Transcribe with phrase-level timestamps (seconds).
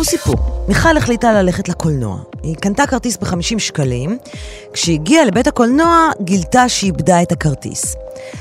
[0.00, 0.64] תשמעו סיפור.
[0.68, 2.18] מיכל החליטה ללכת לקולנוע.
[2.42, 4.18] היא קנתה כרטיס ב-50 שקלים.
[4.72, 7.96] כשהגיעה לבית הקולנוע, גילתה שאיבדה את הכרטיס.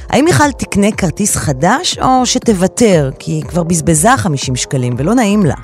[0.09, 5.45] האם מיכל תקנה כרטיס חדש, או שתוותר, כי היא כבר בזבזה 50 שקלים ולא נעים
[5.45, 5.55] לה?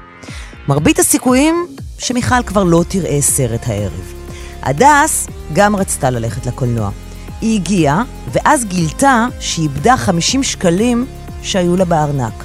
[0.68, 4.14] מרבית הסיכויים שמיכל כבר לא תראה סרט הערב.
[4.62, 6.90] הדס גם רצתה ללכת לקולנוע.
[7.42, 11.06] היא הגיעה, ואז גילתה שהיא איבדה 50 שקלים
[11.42, 12.44] שהיו לה בארנק.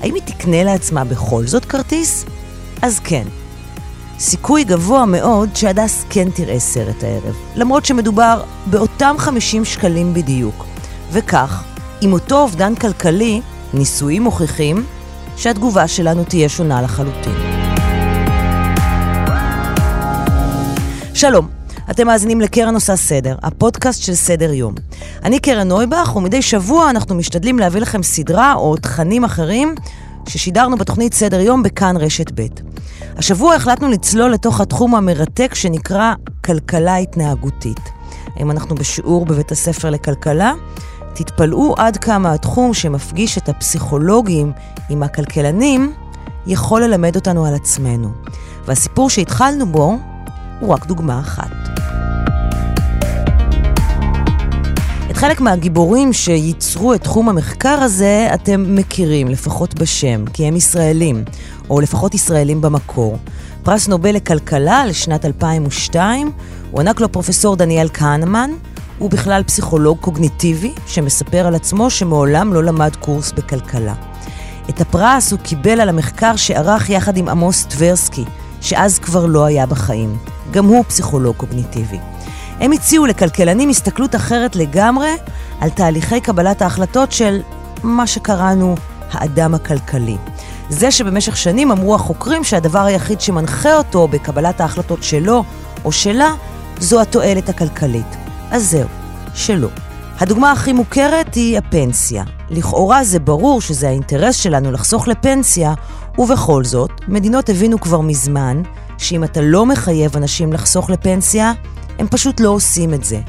[0.00, 2.24] האם היא תקנה לעצמה בכל זאת כרטיס?
[2.82, 3.24] אז כן.
[4.18, 10.64] סיכוי גבוה מאוד שהדס כן תראה סרט הערב, למרות שמדובר באותם 50 שקלים בדיוק.
[11.12, 11.64] וכך,
[12.00, 13.40] עם אותו אובדן כלכלי,
[13.74, 14.84] ניסויים מוכיחים
[15.36, 17.34] שהתגובה שלנו תהיה שונה לחלוטין.
[21.14, 21.48] שלום,
[21.90, 24.74] אתם מאזינים לקרן עושה סדר, הפודקאסט של סדר יום.
[25.24, 29.74] אני קרן נויבך, ומדי שבוע אנחנו משתדלים להביא לכם סדרה או תכנים אחרים
[30.28, 32.46] ששידרנו בתוכנית סדר יום בכאן רשת ב'.
[33.16, 36.14] השבוע החלטנו לצלול לתוך התחום המרתק שנקרא
[36.44, 37.80] כלכלה התנהגותית.
[38.40, 40.52] אם אנחנו בשיעור בבית הספר לכלכלה,
[41.14, 44.52] תתפלאו עד כמה התחום שמפגיש את הפסיכולוגים
[44.90, 45.92] עם הכלכלנים
[46.46, 48.10] יכול ללמד אותנו על עצמנו.
[48.66, 49.98] והסיפור שהתחלנו בו
[50.60, 51.61] הוא רק דוגמה אחת.
[55.22, 61.24] חלק מהגיבורים שייצרו את תחום המחקר הזה אתם מכירים, לפחות בשם, כי הם ישראלים,
[61.70, 63.18] או לפחות ישראלים במקור.
[63.62, 66.32] פרס נובל לכלכלה לשנת 2002
[66.70, 68.50] הוענק לו פרופסור דניאל כהנמן,
[68.98, 73.94] הוא בכלל פסיכולוג קוגניטיבי שמספר על עצמו שמעולם לא למד קורס בכלכלה.
[74.70, 78.24] את הפרס הוא קיבל על המחקר שערך יחד עם עמוס טברסקי,
[78.60, 80.16] שאז כבר לא היה בחיים.
[80.50, 81.98] גם הוא פסיכולוג קוגניטיבי.
[82.62, 85.16] הם הציעו לכלכלנים הסתכלות אחרת לגמרי
[85.60, 87.40] על תהליכי קבלת ההחלטות של
[87.82, 88.74] מה שקראנו
[89.10, 90.16] האדם הכלכלי.
[90.68, 95.44] זה שבמשך שנים אמרו החוקרים שהדבר היחיד שמנחה אותו בקבלת ההחלטות שלו
[95.84, 96.34] או שלה
[96.78, 98.16] זו התועלת הכלכלית.
[98.50, 98.88] אז זהו,
[99.34, 99.68] שלא.
[100.18, 102.24] הדוגמה הכי מוכרת היא הפנסיה.
[102.50, 105.74] לכאורה זה ברור שזה האינטרס שלנו לחסוך לפנסיה,
[106.18, 108.62] ובכל זאת, מדינות הבינו כבר מזמן
[108.98, 111.52] שאם אתה לא מחייב אנשים לחסוך לפנסיה,
[111.98, 113.20] הם פשוט לא עושים את זה.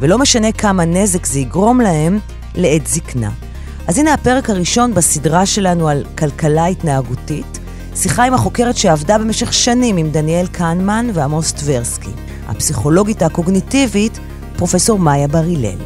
[0.00, 2.18] ולא משנה כמה נזק זה יגרום להם
[2.54, 3.30] לעת זקנה.
[3.88, 7.58] אז הנה הפרק הראשון בסדרה שלנו על כלכלה התנהגותית,
[7.96, 12.10] שיחה עם החוקרת שעבדה במשך שנים עם דניאל קנמן ועמוס טברסקי,
[12.48, 14.18] הפסיכולוגית הקוגניטיבית,
[14.56, 15.78] פרופסור מאיה בר הלל.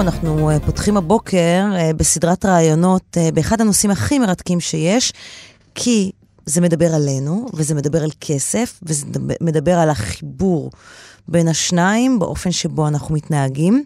[0.00, 5.12] אנחנו אה, פותחים הבוקר אה, בסדרת ראיונות אה, באחד הנושאים הכי מרתקים שיש,
[5.74, 6.10] כי
[6.48, 9.06] זה מדבר עלינו, וזה מדבר על כסף, וזה
[9.40, 10.70] מדבר על החיבור
[11.28, 13.84] בין השניים באופן שבו אנחנו מתנהגים.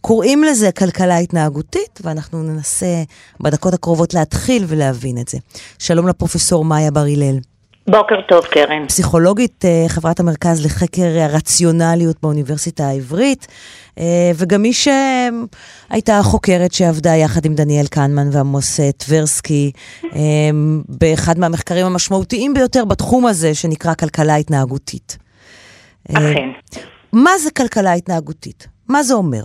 [0.00, 3.02] קוראים לזה כלכלה התנהגותית, ואנחנו ננסה
[3.40, 5.38] בדקות הקרובות להתחיל ולהבין את זה.
[5.78, 7.38] שלום לפרופסור מאיה בר הלל.
[7.88, 8.86] בוקר טוב, קרן.
[8.86, 13.46] פסיכולוגית אה, חברת המרכז לחקר הרציונליות באוניברסיטה העברית,
[13.98, 19.72] אה, וגם מי שהייתה חוקרת שעבדה יחד עם דניאל קנמן ועמוס אה, טברסקי
[20.88, 25.18] באחד מהמחקרים המשמעותיים ביותר בתחום הזה, שנקרא כלכלה התנהגותית.
[26.12, 26.48] אכן.
[27.12, 28.66] מה זה כלכלה התנהגותית?
[28.88, 29.42] מה זה אומר?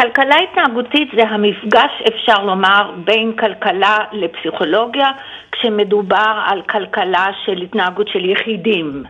[0.00, 5.10] כלכלה התנהגותית זה המפגש, אפשר לומר, בין כלכלה לפסיכולוגיה,
[5.52, 9.02] כשמדובר על כלכלה של התנהגות של יחידים.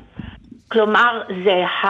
[0.69, 1.87] כלומר, זה, ה,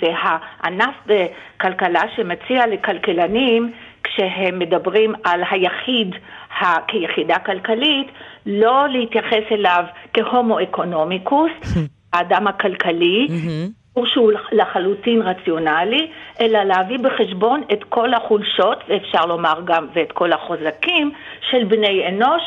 [0.00, 3.72] זה הענף בכלכלה שמציע לכלכלנים,
[4.04, 6.14] כשהם מדברים על היחיד
[6.60, 8.06] ה, כיחידה כלכלית,
[8.46, 9.84] לא להתייחס אליו
[10.14, 11.52] כהומו אקונומיקוס,
[12.12, 13.78] האדם הכלכלי, mm-hmm.
[14.06, 16.10] שהוא לחלוטין רציונלי,
[16.40, 21.10] אלא להביא בחשבון את כל החולשות, ואפשר לומר גם, ואת כל החוזקים
[21.50, 22.42] של בני אנוש,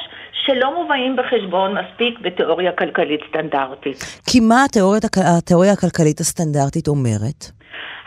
[0.46, 3.98] שלא מובאים בחשבון מספיק בתיאוריה כלכלית סטנדרטית.
[4.28, 5.00] כי מה התיאוריה,
[5.38, 7.52] התיאוריה הכלכלית הסטנדרטית אומרת?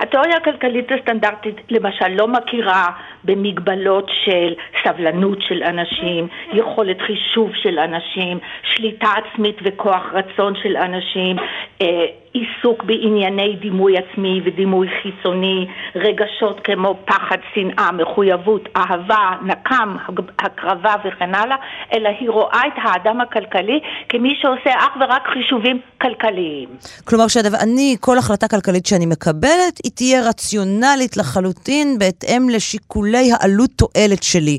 [0.00, 2.87] התיאוריה הכלכלית הסטנדרטית למשל לא מכירה
[3.25, 4.55] במגבלות של
[4.85, 11.37] סבלנות של אנשים, יכולת חישוב של אנשים, שליטה עצמית וכוח רצון של אנשים,
[11.82, 15.67] אה, עיסוק בענייני דימוי עצמי ודימוי חיצוני,
[15.97, 19.97] רגשות כמו פחד, שנאה, מחויבות, אהבה, נקם,
[20.38, 21.56] הקרבה וכן הלאה,
[21.94, 26.69] אלא היא רואה את האדם הכלכלי כמי שעושה אך ורק חישובים כלכליים.
[27.05, 34.23] כלומר, שאני, כל החלטה כלכלית שאני מקבלת, היא תהיה רציונלית לחלוטין בהתאם לשיקולי העלות תועלת
[34.23, 34.59] שלי.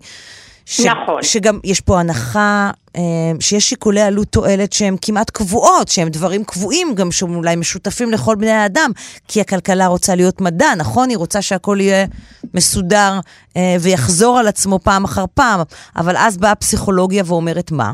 [0.65, 1.23] ש, נכון.
[1.23, 3.01] שגם יש פה הנחה אה,
[3.39, 8.35] שיש שיקולי עלות תועלת שהם כמעט קבועות, שהם דברים קבועים גם שהם אולי משותפים לכל
[8.35, 8.91] בני האדם,
[9.27, 11.09] כי הכלכלה רוצה להיות מדע, נכון?
[11.09, 12.05] היא רוצה שהכל יהיה
[12.53, 13.19] מסודר
[13.57, 15.61] אה, ויחזור על עצמו פעם אחר פעם,
[15.95, 17.91] אבל אז באה הפסיכולוגיה ואומרת מה?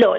[0.00, 0.14] לא,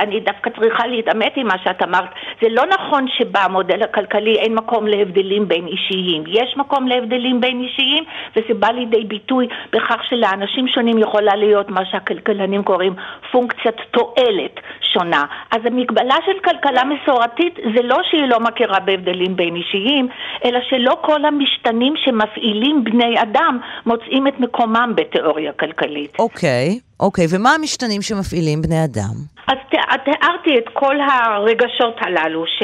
[0.00, 2.08] אני דווקא צריכה להתעמת עם מה שאת אמרת.
[2.42, 6.24] זה לא נכון שבמודל הכלכלי אין מקום להבדלים בין אישיים.
[6.26, 8.04] יש מקום להבדלים בין אישיים,
[8.36, 12.94] וזה בא לידי ביטוי בכך שלאנשים שונים יכולה להיות מה שהכלכלנים קוראים
[13.32, 14.60] פונקציית תועלת
[14.92, 15.24] שונה.
[15.50, 20.08] אז המגבלה של כלכלה מסורתית זה לא שהיא לא מכירה בהבדלים בין אישיים,
[20.44, 26.16] אלא שלא כל המשתנים שמפעילים בני אדם מוצאים את מקומם בתיאוריה כלכלית.
[26.18, 26.78] אוקיי.
[26.80, 26.89] Okay.
[27.00, 29.14] אוקיי, ומה המשתנים שמפעילים בני אדם?
[29.46, 29.56] אז
[30.04, 32.62] תיארתי את כל הרגשות הללו, ש,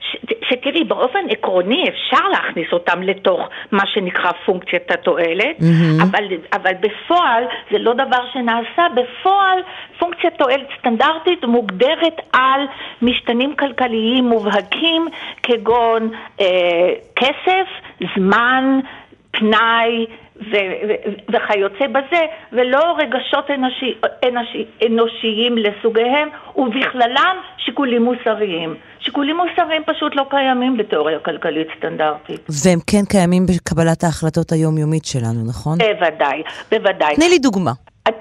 [0.00, 0.16] ש,
[0.48, 3.40] שתראי, באופן עקרוני אפשר להכניס אותם לתוך
[3.72, 6.02] מה שנקרא פונקציית התועלת, mm-hmm.
[6.02, 9.58] אבל, אבל בפועל זה לא דבר שנעשה, בפועל
[9.98, 12.60] פונקציית תועלת סטנדרטית מוגדרת על
[13.02, 15.06] משתנים כלכליים מובהקים
[15.42, 16.10] כגון
[16.40, 16.46] אה,
[17.16, 17.68] כסף,
[18.16, 18.80] זמן,
[19.30, 20.06] פנאי,
[21.32, 23.94] וכיוצא בזה, ולא רגשות אנושי,
[24.28, 28.74] אנושי, אנושיים לסוגיהם, ובכללם שיקולים מוסריים.
[29.00, 32.40] שיקולים מוסריים פשוט לא קיימים בתיאוריה כלכלית סטנדרטית.
[32.64, 35.78] והם כן קיימים בקבלת ההחלטות היומיומית שלנו, נכון?
[35.78, 37.16] בוודאי, בוודאי.
[37.16, 37.72] תני לי דוגמה.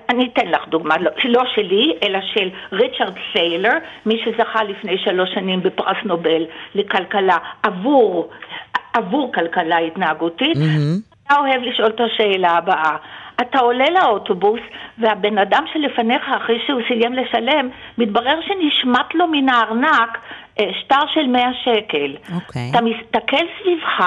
[0.09, 3.73] אני אתן לך דוגמה, לא, לא שלי, אלא של ריצ'רד סיילר,
[4.05, 8.29] מי שזכה לפני שלוש שנים בפרס נובל לכלכלה עבור,
[8.93, 10.57] עבור כלכלה התנהגותית.
[10.57, 11.16] Mm-hmm.
[11.27, 12.97] אתה אוהב לשאול את השאלה הבאה.
[13.41, 14.59] אתה עולה לאוטובוס,
[14.97, 20.18] והבן אדם שלפניך, אחרי שהוא סיים לשלם, מתברר שנשמט לו מן הארנק
[20.59, 22.15] אה, שטר של 100 שקל.
[22.35, 22.71] אוקיי.
[22.71, 24.03] אתה מסתכל סביבך,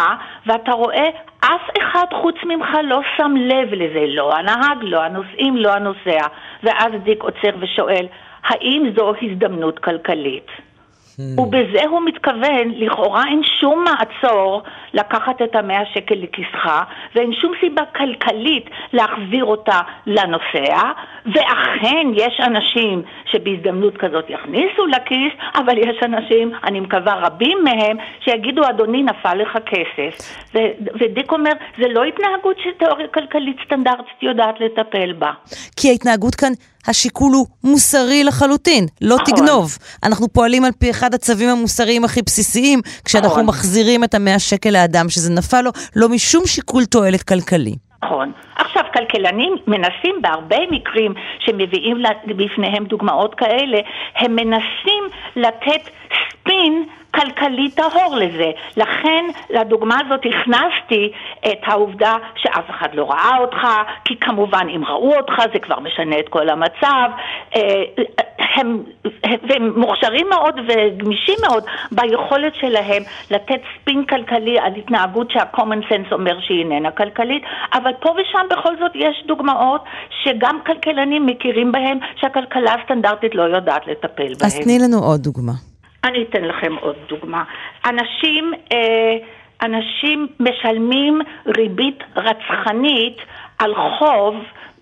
[0.46, 1.08] ואתה רואה
[1.40, 6.26] אף אחד חוץ ממך לא שם לב לזה, לא הנהג, לא הנוסעים, לא הנוסע.
[6.62, 8.06] ואז דיק עוצר ושואל,
[8.44, 10.46] האם זו הזדמנות כלכלית?
[11.20, 11.40] Hmm.
[11.40, 14.62] ובזה הוא מתכוון, לכאורה אין שום מעצור
[14.94, 16.69] לקחת את המאה שקל לכיסך,
[17.14, 20.82] ואין שום סיבה כלכלית להחזיר אותה לנוסע,
[21.26, 28.62] ואכן יש אנשים שבהזדמנות כזאת יכניסו לכיס, אבל יש אנשים, אני מקווה רבים מהם, שיגידו,
[28.70, 30.12] אדוני, נפל לך כסף.
[30.54, 35.30] ו- ודיק אומר, זה לא התנהגות שתיאוריה כלכלית סטנדרטית יודעת לטפל בה.
[35.76, 36.52] כי ההתנהגות כאן...
[36.86, 39.34] השיקול הוא מוסרי לחלוטין, לא נכון.
[39.34, 39.78] תגנוב.
[40.04, 43.46] אנחנו פועלים על פי אחד הצווים המוסריים הכי בסיסיים, כשאנחנו נכון.
[43.46, 47.74] מחזירים את המאה שקל לאדם שזה נפל לו, לא משום שיקול תועלת כלכלי.
[48.05, 48.32] נכון.
[48.56, 53.81] עכשיו, כלכלנים מנסים בהרבה מקרים שמביאים בפניהם דוגמאות כאלה,
[54.17, 55.05] הם מנסים
[55.37, 55.91] לתת
[56.50, 58.50] ספין כלכלי טהור לזה.
[58.76, 61.12] לכן לדוגמה הזאת הכנסתי
[61.47, 63.67] את העובדה שאף אחד לא ראה אותך,
[64.05, 67.11] כי כמובן אם ראו אותך זה כבר משנה את כל המצב.
[67.56, 67.82] אה,
[68.56, 68.82] הם,
[69.25, 76.41] הם מוכשרים מאוד וגמישים מאוד ביכולת שלהם לתת ספין כלכלי על התנהגות שה-common sense אומר
[76.41, 77.43] שהיא איננה כלכלית,
[77.75, 79.85] אבל פה ושם בכל זאת יש דוגמאות
[80.25, 84.47] שגם כלכלנים מכירים בהן שהכלכלה הסטנדרטית לא יודעת לטפל בהן.
[84.47, 85.69] אז תני לנו עוד דוגמה.
[86.05, 87.44] אני אתן לכם עוד דוגמה.
[87.87, 89.16] אנשים, אה,
[89.62, 91.21] אנשים משלמים
[91.57, 93.16] ריבית רצחנית
[93.59, 94.35] על חוב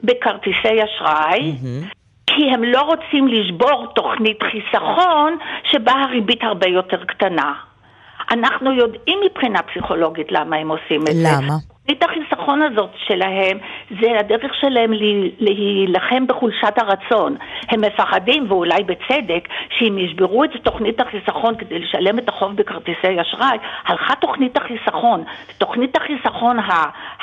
[0.05, 1.95] בכרטיסי אשראי, mm-hmm.
[2.27, 7.53] כי הם לא רוצים לשבור תוכנית חיסכון שבה הריבית הרבה יותר קטנה.
[8.31, 11.31] אנחנו יודעים מבחינה פסיכולוגית למה הם עושים את למה?
[11.31, 11.45] זה.
[11.47, 11.55] למה?
[11.89, 13.59] תוכנית החיסכון הזאת שלהם
[14.01, 14.93] זה הדרך שלהם
[15.39, 17.37] להילחם בחולשת הרצון.
[17.69, 23.59] הם מפחדים, ואולי בצדק, שאם ישברו את תוכנית החיסכון כדי לשלם את החוב בכרטיסי אשראי,
[23.87, 25.25] הלכה תוכנית החיסכון.
[25.59, 26.57] תוכנית החיסכון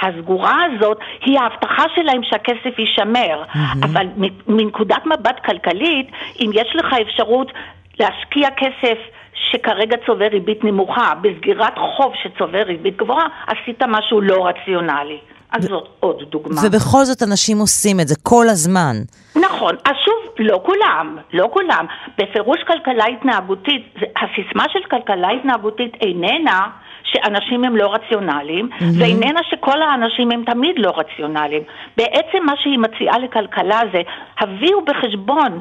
[0.01, 3.43] הסגורה הזאת היא ההבטחה שלהם שהכסף יישמר.
[3.43, 3.85] Mm-hmm.
[3.85, 4.07] אבל
[4.47, 7.51] מנקודת מבט כלכלית, אם יש לך אפשרות
[7.99, 8.97] להשקיע כסף
[9.35, 15.19] שכרגע צובר ריבית נמוכה, בסגירת חוב שצובר ריבית גבוהה, עשית משהו לא רציונלי.
[15.51, 16.61] אז זאת עוד דוגמה.
[16.65, 18.95] ובכל זאת אנשים עושים את זה כל הזמן.
[19.35, 19.75] נכון.
[19.85, 21.85] אז שוב, לא כולם, לא כולם.
[22.17, 26.67] בפירוש כלכלה התנהגותית, הסיסמה של כלכלה התנהגותית איננה
[27.03, 28.83] שאנשים הם לא רציונליים, mm-hmm.
[28.99, 31.63] ואיננה שכל האנשים הם תמיד לא רציונליים.
[31.97, 34.01] בעצם מה שהיא מציעה לכלכלה זה,
[34.39, 35.59] הביאו בחשבון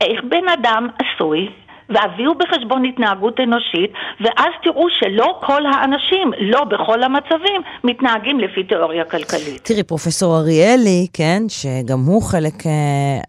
[0.00, 1.48] איך בן אדם עשוי,
[1.88, 9.04] והביאו בחשבון התנהגות אנושית, ואז תראו שלא כל האנשים, לא בכל המצבים, מתנהגים לפי תיאוריה
[9.04, 9.60] כלכלית.
[9.62, 12.70] תראי, פרופסור אריאלי, כן, שגם הוא חלק אה,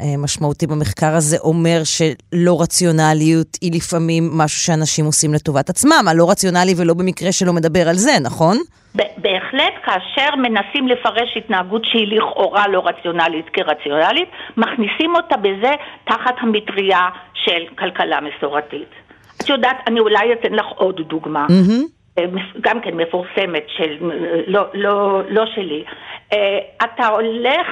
[0.02, 6.30] אה, משמעותי במחקר הזה, אומר שלא רציונליות היא לפעמים משהו שאנשים עושים לטובת עצמם, הלא
[6.30, 8.58] רציונלי ולא במקרה שלא מדבר על זה, נכון?
[8.96, 15.72] בהחלט כאשר מנסים לפרש התנהגות שהיא לכאורה לא רציונלית כרציונלית, מכניסים אותה בזה
[16.04, 18.90] תחת המטריה של כלכלה מסורתית.
[19.42, 21.48] את יודעת, אני אולי אתן לך עוד דוגמה.
[21.50, 21.93] Mm-hmm.
[22.62, 23.98] גם כן מפורסמת, של,
[24.48, 25.84] לא, לא, לא שלי.
[26.34, 27.68] אה, אתה הולך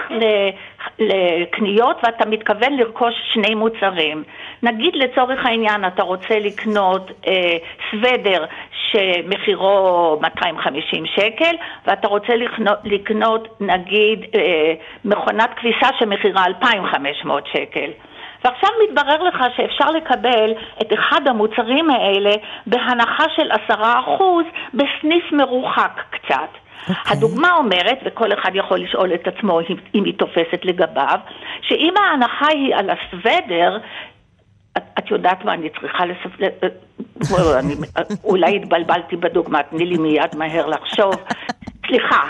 [1.00, 4.24] לקניות ואתה מתכוון לרכוש שני מוצרים.
[4.64, 7.58] נגיד לצורך העניין אתה רוצה לקנות אה,
[7.92, 8.46] סוודר
[8.92, 11.56] שמחירו 250 שקל
[11.86, 14.74] ואתה רוצה לקנות, לקנות נגיד אה,
[15.06, 17.92] מכונת כביסה שמחירה 2,500 שקל.
[18.44, 22.32] ועכשיו מתברר לך שאפשר לקבל את אחד המוצרים האלה
[22.68, 26.38] בהנחה של עשרה אחוז בסניף מרוחק קצת.
[26.82, 26.90] Okay.
[26.90, 27.14] אוקיי.
[27.18, 29.60] הדוגמה אומרת, וכל אחד יכול לשאול את עצמו
[29.96, 31.20] אם היא תופסת לגביו,
[31.62, 33.78] שאם ההנחה היא על הסוודר,
[34.78, 36.50] את, את יודעת מה אני צריכה לספר,
[38.24, 41.16] אולי התבלבלתי בדוגמה, תני לי מיד מהר לחשוב.
[41.92, 42.22] סליחה,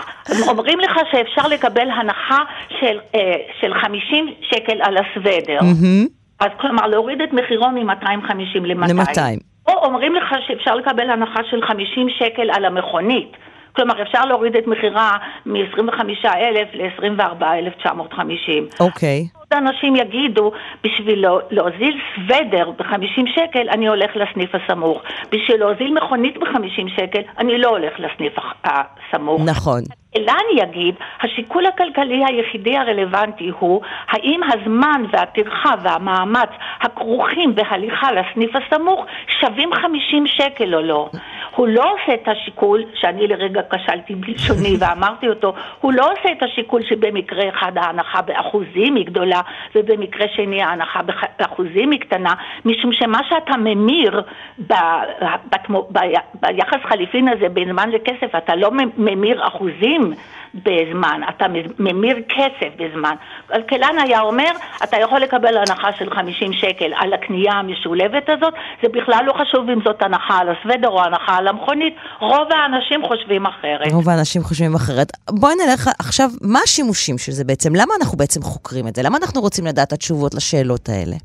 [0.47, 2.37] אומרים לך שאפשר לקבל הנחה
[2.79, 5.59] של, אה, של 50 שקל על הסוודר.
[5.59, 6.07] Mm-hmm.
[6.39, 8.93] אז כלומר, להוריד את מחירו מ-250 ל-200.
[8.93, 9.39] ל-200.
[9.67, 13.31] או אומרים לך שאפשר לקבל הנחה של 50 שקל על המכונית.
[13.75, 15.11] כלומר, אפשר להוריד את מחירה
[15.45, 16.27] מ-25,000
[16.73, 18.79] ל-24,950.
[18.79, 19.27] אוקיי.
[19.33, 19.40] Okay.
[19.57, 20.51] אנשים יגידו,
[20.83, 25.01] בשביל להוזיל סוודר ב-50 שקל, אני הולך לסניף הסמוך.
[25.31, 29.41] בשביל להוזיל מכונית ב-50 שקל, אני לא הולך לסניף הסמוך.
[29.45, 29.81] נכון.
[30.17, 36.49] אלא אני אגיד, השיקול הכלכלי היחידי הרלוונטי הוא האם הזמן והטרחה והמאמץ
[36.81, 39.05] הכרוכים בהליכה לסניף הסמוך
[39.39, 41.09] שווים 50 שקל או לא.
[41.55, 46.43] הוא לא עושה את השיקול, שאני לרגע כשלתי בלשוני ואמרתי אותו, הוא לא עושה את
[46.43, 49.41] השיקול שבמקרה אחד ההנחה באחוזים היא גדולה
[49.75, 50.99] ובמקרה שני ההנחה
[51.39, 52.33] באחוזים היא קטנה,
[52.65, 54.21] משום שמה שאתה ממיר
[54.67, 54.73] ב,
[55.49, 55.99] ב, ב,
[56.33, 60.00] ביחס חליפין הזה בין זמן לכסף, אתה לא ממיר אחוזים
[60.55, 61.45] בזמן, אתה
[61.79, 63.15] ממיר כסף בזמן.
[63.47, 64.51] כלכלן היה אומר,
[64.83, 69.69] אתה יכול לקבל הנחה של 50 שקל על הקנייה המשולבת הזאת, זה בכלל לא חשוב
[69.69, 73.91] אם זאת הנחה על הסוודר או הנחה על המכונית, רוב האנשים חושבים אחרת.
[73.91, 75.11] רוב האנשים חושבים אחרת.
[75.29, 77.75] בואי נלך עכשיו, מה השימושים של זה בעצם?
[77.75, 79.01] למה אנחנו בעצם חוקרים את זה?
[79.03, 81.15] למה אנחנו רוצים לדעת התשובות לשאלות האלה?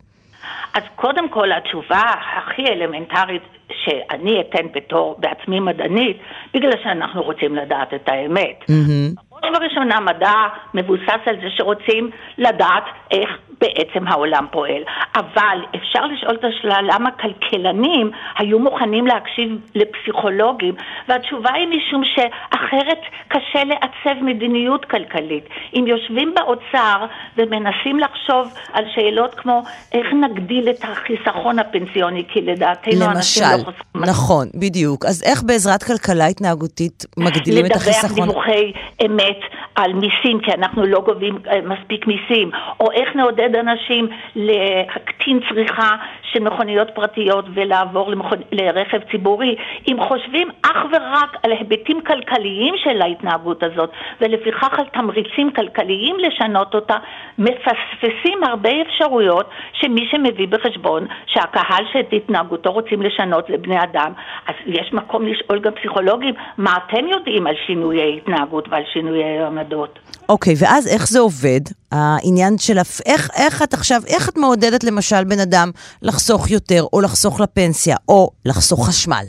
[0.76, 2.02] אז קודם כל התשובה
[2.36, 3.42] הכי אלמנטרית
[3.84, 6.16] שאני אתן בתור בעצמי מדענית,
[6.54, 8.62] בגלל שאנחנו רוצים לדעת את האמת.
[8.62, 9.20] Mm-hmm.
[9.30, 10.34] בראש ובראשונה מדע
[10.74, 14.82] מבוסס על זה שרוצים לדעת איך בעצם העולם פועל.
[15.14, 20.74] אבל אפשר לשאול את השאלה למה כלכלנים היו מוכנים להקשיב לפסיכולוגים,
[21.08, 25.44] והתשובה היא משום שאחרת קשה לעצב מדיניות כלכלית.
[25.74, 32.92] אם יושבים באוצר ומנסים לחשוב על שאלות כמו איך נגדיל את החיסכון הפנסיוני, כי לדעתנו
[32.92, 33.86] למשל, אנשים לא חוסכים...
[33.94, 35.04] למשל, נכון, בדיוק.
[35.04, 38.10] אז איך בעזרת כלכלה התנהגותית מגדילים את החיסכון?
[38.10, 38.72] לדווח דיווחי
[39.06, 39.40] אמת
[39.76, 45.96] על מיסים, כי אנחנו לא גובים אה, מספיק מיסים, או איך נעודד אנשים להקטין צריכה
[46.32, 48.38] של מכוניות פרטיות ולעבור למכונ...
[48.52, 49.56] לרכב ציבורי.
[49.88, 53.90] אם חושבים אך ורק על היבטים כלכליים של ההתנהגות הזאת,
[54.20, 56.96] ולפיכך על תמריצים כלכליים לשנות אותה,
[57.38, 64.12] מפספסים הרבה אפשרויות שמי שמביא בחשבון שהקהל שאת התנהגותו רוצים לשנות לבני אדם,
[64.48, 69.98] אז יש מקום לשאול גם פסיכולוגים, מה אתם יודעים על שינויי התנהגות ועל שינויי עמדות?
[70.28, 71.60] אוקיי, okay, ואז איך זה עובד?
[71.92, 75.70] העניין של איך, איך את עכשיו, איך את מעודדת למשל בן אדם
[76.16, 79.26] לחסוך יותר, או לחסוך לפנסיה, או לחסוך חשמל?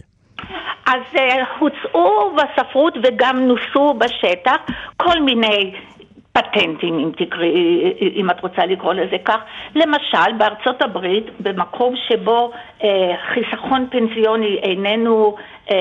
[0.86, 1.20] אז uh,
[1.60, 4.56] הוצאו בספרות וגם נוסו בשטח
[4.98, 5.74] כל מיני
[6.34, 9.38] פטנטים, אם, תקראי, אם את רוצה לקרוא לזה כך.
[9.76, 12.52] למשל, בארצות הברית, במקום שבו
[12.84, 15.36] אה, חיסכון פנסיוני איננו,
[15.72, 15.78] אה,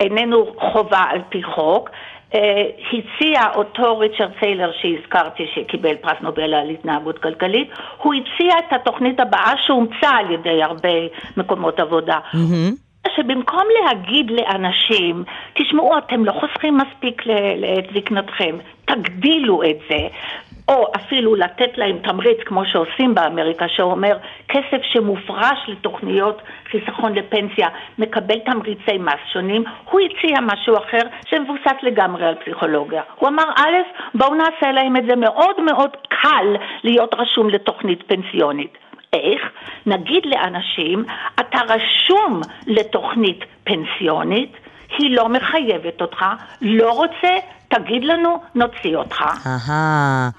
[0.00, 1.96] איננו חובה על פי חוק, אה,
[2.32, 9.20] הציע אותו ריצ'רד סיילר שהזכרתי שקיבל פרס נובל על התנהגות כלכלית, הוא הציע את התוכנית
[9.20, 10.88] הבאה שאומצה על ידי הרבה
[11.36, 12.18] מקומות עבודה.
[12.32, 12.90] Mm-hmm.
[13.16, 17.22] שבמקום להגיד לאנשים, תשמעו, אתם לא חוסכים מספיק
[17.56, 20.08] לעת זקנתכם, תגדילו את זה.
[20.68, 24.16] או אפילו לתת להם תמריץ, כמו שעושים באמריקה, שאומר
[24.48, 32.26] כסף שמופרש לתוכניות חיסכון לפנסיה מקבל תמריצי מס שונים, הוא הציע משהו אחר שמבוסס לגמרי
[32.26, 33.02] על פסיכולוגיה.
[33.16, 33.76] הוא אמר, א',
[34.14, 38.78] בואו נעשה להם את זה מאוד מאוד קל להיות רשום לתוכנית פנסיונית.
[39.12, 39.42] איך?
[39.86, 41.04] נגיד לאנשים,
[41.40, 44.52] אתה רשום לתוכנית פנסיונית,
[44.98, 46.24] היא לא מחייבת אותך,
[46.60, 47.34] לא רוצה,
[47.70, 49.16] תגיד לנו, נוציא אותך.
[49.46, 50.30] אהה.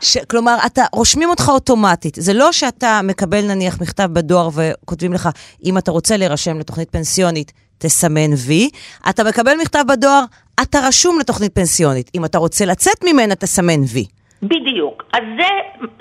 [0.00, 2.14] ש- כלומר, אתה, רושמים אותך אוטומטית.
[2.20, 5.28] זה לא שאתה מקבל נניח מכתב בדואר וכותבים לך,
[5.64, 8.70] אם אתה רוצה להירשם לתוכנית פנסיונית, תסמן וי.
[9.08, 10.24] אתה מקבל מכתב בדואר,
[10.62, 12.10] אתה רשום לתוכנית פנסיונית.
[12.14, 14.04] אם אתה רוצה לצאת ממנה, תסמן וי.
[14.42, 15.04] בדיוק.
[15.12, 15.48] אז זה,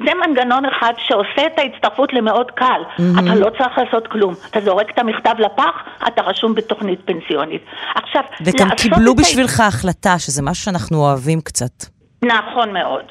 [0.05, 2.65] זה מנגנון אחד שעושה את ההצטרפות למאוד קל.
[2.65, 3.19] Mm-hmm.
[3.19, 4.33] אתה לא צריך לעשות כלום.
[4.51, 7.61] אתה זורק את המכתב לפח, אתה רשום בתוכנית פנסיונית.
[7.95, 11.85] עכשיו, וגם קיבלו את ה- בשבילך החלטה, שזה משהו שאנחנו אוהבים קצת.
[12.23, 13.03] נכון מאוד.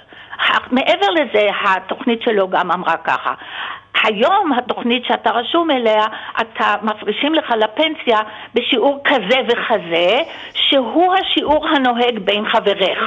[0.71, 3.35] מעבר לזה, התוכנית שלו גם אמרה ככה.
[4.05, 6.05] היום התוכנית שאתה רשום אליה,
[6.41, 8.19] אתה מפרישים לך לפנסיה
[8.55, 10.21] בשיעור כזה וכזה,
[10.55, 13.01] שהוא השיעור הנוהג בין חבריך.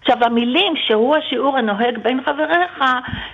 [0.00, 2.84] עכשיו המילים שהוא השיעור הנוהג בין חבריך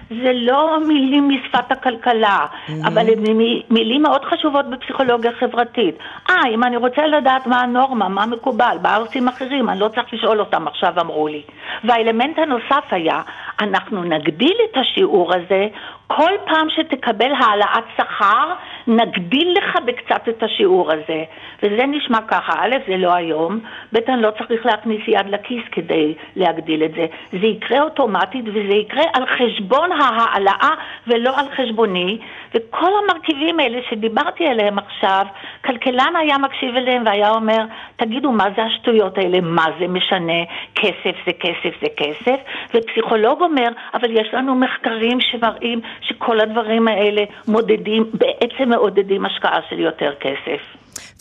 [0.09, 2.47] זה לא מילים משפת הכלכלה,
[2.85, 3.37] אבל הן
[3.71, 5.99] מילים מאוד חשובות בפסיכולוגיה חברתית.
[6.31, 10.15] אה, אם אני רוצה לדעת מה הנורמה, מה מקובל, מה עושים אחרים, אני לא צריך
[10.15, 11.43] לשאול אותם עכשיו אמרו לי.
[11.85, 13.23] והאלמנט הנוסף היה,
[13.61, 15.69] אנחנו נגדיל את השיעור הזה
[16.07, 18.53] כל פעם שתקבל העלאת שכר,
[18.87, 21.25] נגדיל לך בקצת את השיעור הזה.
[21.63, 23.61] וזה נשמע ככה, א', זה לא היום,
[23.93, 27.07] ב', אני לא צריך להכניס יד לכיס כדי להגדיל את זה.
[27.33, 30.71] זה יקרה אוטומטית וזה יקרה על חשבון ההעלאה
[31.07, 32.19] ולא על חשבוני,
[32.55, 35.27] וכל המרכיבים האלה שדיברתי עליהם עכשיו,
[35.65, 37.65] כלכלן היה מקשיב אליהם והיה אומר,
[37.97, 39.41] תגידו, מה זה השטויות האלה?
[39.41, 40.43] מה זה משנה?
[40.75, 42.41] כסף זה כסף זה כסף?
[42.75, 49.79] ופסיכולוג אומר, אבל יש לנו מחקרים שמראים שכל הדברים האלה מודדים, בעצם מעודדים השקעה של
[49.79, 50.61] יותר כסף.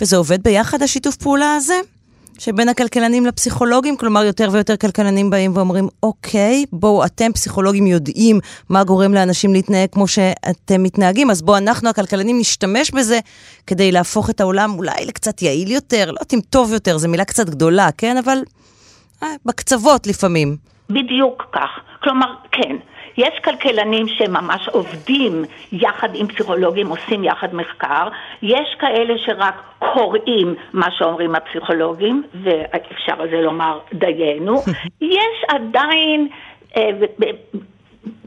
[0.02, 1.76] וזה עובד ביחד, השיתוף פעולה הזה?
[2.40, 8.40] שבין הכלכלנים לפסיכולוגים, כלומר יותר ויותר כלכלנים באים ואומרים, אוקיי, בואו, אתם פסיכולוגים יודעים
[8.70, 13.20] מה גורם לאנשים להתנהג כמו שאתם מתנהגים, אז בואו אנחנו הכלכלנים נשתמש בזה
[13.68, 17.26] כדי להפוך את העולם אולי לקצת יעיל יותר, לא יודעת אם טוב יותר, זו מילה
[17.26, 18.18] קצת גדולה, כן?
[18.18, 18.38] אבל
[19.24, 20.56] אה, בקצוות לפעמים.
[20.90, 21.70] בדיוק כך.
[22.06, 22.76] כלומר, כן.
[23.18, 28.08] יש כלכלנים שממש עובדים יחד עם פסיכולוגים, עושים יחד מחקר,
[28.42, 34.62] יש כאלה שרק קוראים מה שאומרים הפסיכולוגים, ואפשר על זה לומר דיינו,
[35.02, 36.28] יש עדיין...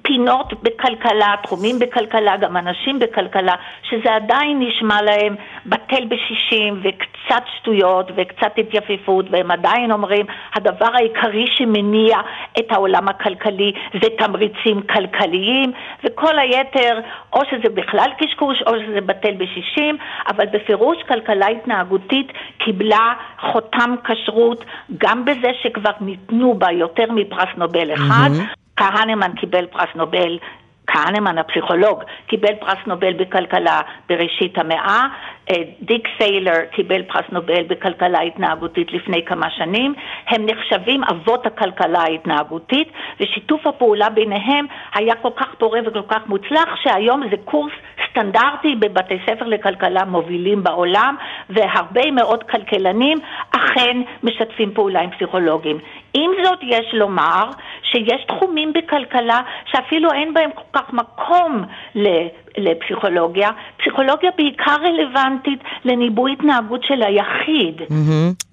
[0.03, 5.37] פינות בכלכלה, תחומים בכלכלה, גם אנשים בכלכלה, שזה עדיין נשמע להם
[5.67, 12.19] בטל בשישים וקצת שטויות וקצת התייפיפות, והם עדיין אומרים, הדבר העיקרי שמניע
[12.59, 15.73] את העולם הכלכלי זה תמריצים כלכליים,
[16.05, 17.01] וכל היתר,
[17.33, 19.97] או שזה בכלל קשקוש או שזה בטל בשישים,
[20.29, 24.65] אבל בפירוש כלכלה התנהגותית קיבלה חותם כשרות
[24.99, 28.31] גם בזה שכבר ניתנו בה יותר מפרס נובל אחד.
[28.79, 30.39] כהנמן קיבל פרס נובל,
[30.87, 35.07] כהנמן הפסיכולוג קיבל פרס נובל בכלכלה בראשית המאה, אה,
[35.83, 39.95] דיק סיילר קיבל פרס נובל בכלכלה התנהגותית לפני כמה שנים,
[40.29, 42.89] הם נחשבים אבות הכלכלה ההתנהגותית
[43.21, 47.73] ושיתוף הפעולה ביניהם היה כל כך פורה וכל כך מוצלח שהיום זה קורס
[48.11, 51.17] סטנדרטי בבתי ספר לכלכלה מובילים בעולם
[51.51, 53.19] והרבה מאוד כלכלנים
[53.51, 55.79] אכן משתפים פעולה עם פסיכולוגים.
[56.15, 57.45] עם זאת יש לומר
[57.83, 61.65] שיש תחומים בכלכלה שאפילו אין בהם כל כך מקום
[62.59, 63.51] לפסיכולוגיה.
[63.81, 67.83] פסיכולוגיה בעיקר רלוונטית לניבוי התנהגות של היחיד.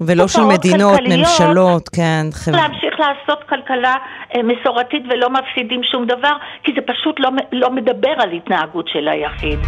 [0.01, 2.25] ולא של מדינות, ממשלות, כן.
[2.53, 3.95] להמשיך לעשות כלכלה
[4.35, 9.07] אה, מסורתית ולא מפסידים שום דבר, כי זה פשוט לא, לא מדבר על התנהגות של
[9.07, 9.59] היחיד.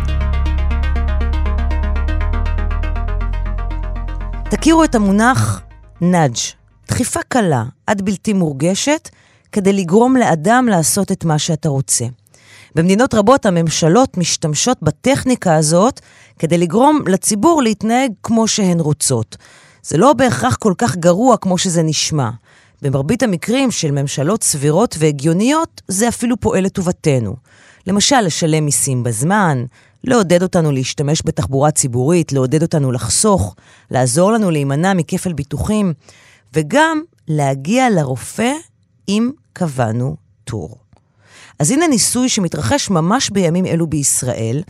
[4.50, 5.62] תכירו את המונח
[6.02, 6.36] נאג',
[6.88, 9.10] דחיפה קלה, עד בלתי מורגשת,
[9.52, 12.06] כדי לגרום לאדם לעשות את מה שאתה רוצה.
[12.78, 16.00] במדינות רבות הממשלות משתמשות בטכניקה הזאת
[16.40, 19.38] כדי לגרום לציבור להתנהג כמו שהן רוצות.
[19.84, 22.30] זה לא בהכרח כל כך גרוע כמו שזה נשמע.
[22.82, 27.36] במרבית המקרים של ממשלות סבירות והגיוניות, זה אפילו פועל לטובתנו.
[27.88, 29.66] למשל, לשלם מיסים בזמן,
[30.04, 33.56] לעודד אותנו להשתמש בתחבורה ציבורית, לעודד אותנו לחסוך,
[33.92, 35.94] לעזור לנו להימנע מכפל ביטוחים,
[36.54, 38.52] וגם להגיע לרופא
[39.10, 40.87] אם קבענו טור.
[41.60, 44.62] אז הנה ניסוי שמתרחש ממש בימים אלו בישראל,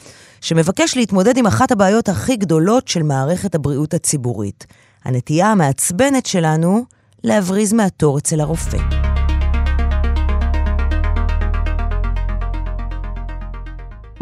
[0.42, 4.66] שמבקש להתמודד עם אחת הבעיות הכי גדולות של מערכת הבריאות הציבורית,
[5.06, 6.86] הנטייה המעצבנת שלנו
[7.24, 8.78] להבריז מהתור אצל הרופא.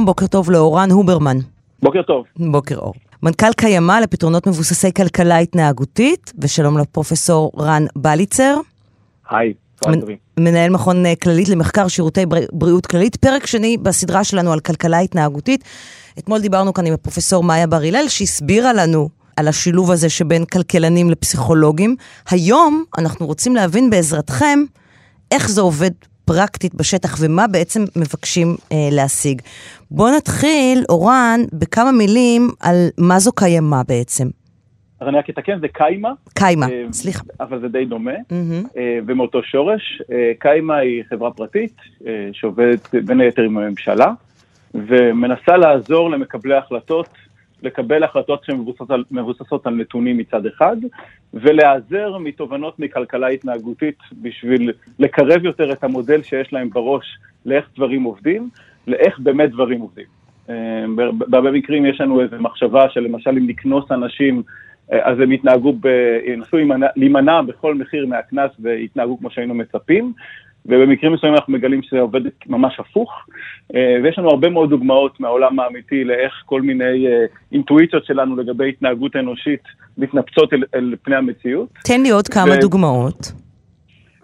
[0.06, 1.38] בוקר טוב לאורן הוברמן.
[1.84, 2.26] בוקר טוב.
[2.38, 2.94] בוקר אור.
[3.24, 8.56] מנכ"ל קיימא לפתרונות מבוססי כלכלה התנהגותית, ושלום לפרופסור רן בליצר.
[9.30, 10.25] היי, צהריים טובים.
[10.40, 12.38] מנהל מכון אה, כללית למחקר שירותי בר...
[12.52, 15.64] בריאות כללית, פרק שני בסדרה שלנו על כלכלה התנהגותית.
[16.20, 21.10] אתמול דיברנו כאן עם הפרופסור מאיה בר הלל, שהסבירה לנו על השילוב הזה שבין כלכלנים
[21.10, 21.96] לפסיכולוגים.
[22.30, 24.60] היום אנחנו רוצים להבין בעזרתכם
[25.32, 25.92] איך זה עובד
[26.26, 29.42] פרקטית בשטח ומה בעצם מבקשים אה, להשיג.
[29.92, 34.28] בואו נתחיל, אורן, בכמה מילים על מה זו קיימא בעצם.
[35.06, 36.10] אז אני רק אתקן, זה קיימא.
[36.34, 37.24] קיימא, אה, סליחה.
[37.40, 38.12] אבל זה די דומה.
[38.78, 40.02] אה, ומאותו שורש.
[40.12, 41.74] אה, קיימא היא חברה פרטית
[42.34, 44.12] שעובדת בין היתר עם הממשלה,
[44.74, 47.10] ומנסה לעזור למקבלי החלטות
[47.64, 50.78] לקבל החלטות שמבוססות על, על נתונים מצד אחד,
[51.34, 57.06] ולהיעזר מתובנות מכלכלה התנהגותית בשביל לקרב יותר את המודל שיש להם בראש
[57.46, 58.50] לאיך דברים עובדים,
[58.88, 60.06] לאיך באמת דברים עובדים.
[61.28, 64.44] בהרבה מקרים יש לנו איזו מחשבה שלמשל אם נקנוס אנשים,
[64.92, 65.88] אז הם יתנהגו, ב,
[66.28, 66.58] ינסו
[66.96, 70.14] להימנע, בכל מחיר מהקנס ויתנהגו כמו שהיינו מצפים.
[70.66, 73.12] ובמקרים מסוימים אנחנו מגלים שזה עובד ממש הפוך,
[73.76, 78.70] אה, ויש לנו הרבה מאוד דוגמאות מהעולם האמיתי לאיך כל מיני אה, אינטואיציות שלנו לגבי
[78.70, 79.64] התנהגות אנושית
[79.98, 81.70] מתנפצות אל, אל פני המציאות.
[81.84, 83.32] תן לי עוד כמה ו- דוגמאות.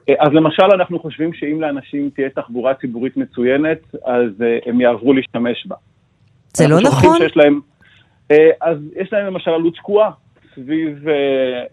[0.10, 5.14] אה, אז למשל אנחנו חושבים שאם לאנשים תהיה תחבורה ציבורית מצוינת, אז אה, הם יעברו
[5.14, 5.76] להשתמש בה.
[6.54, 7.20] זה לא נכון?
[7.36, 7.60] להם,
[8.32, 10.12] אה, אז יש להם למשל עלות תקועה
[10.56, 11.14] סביב, אה,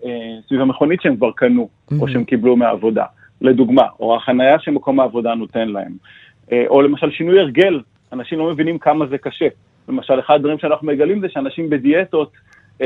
[0.05, 1.69] אה, סביב המכונית שהם כבר קנו,
[2.01, 3.05] או שהם קיבלו מהעבודה,
[3.41, 5.93] לדוגמה, או החנייה שמקום העבודה נותן להם,
[6.53, 7.81] אה, או למשל שינוי הרגל,
[8.13, 9.49] אנשים לא מבינים כמה זה קשה.
[9.89, 12.33] למשל, אחד הדברים שאנחנו מגלים זה שאנשים בדיאטות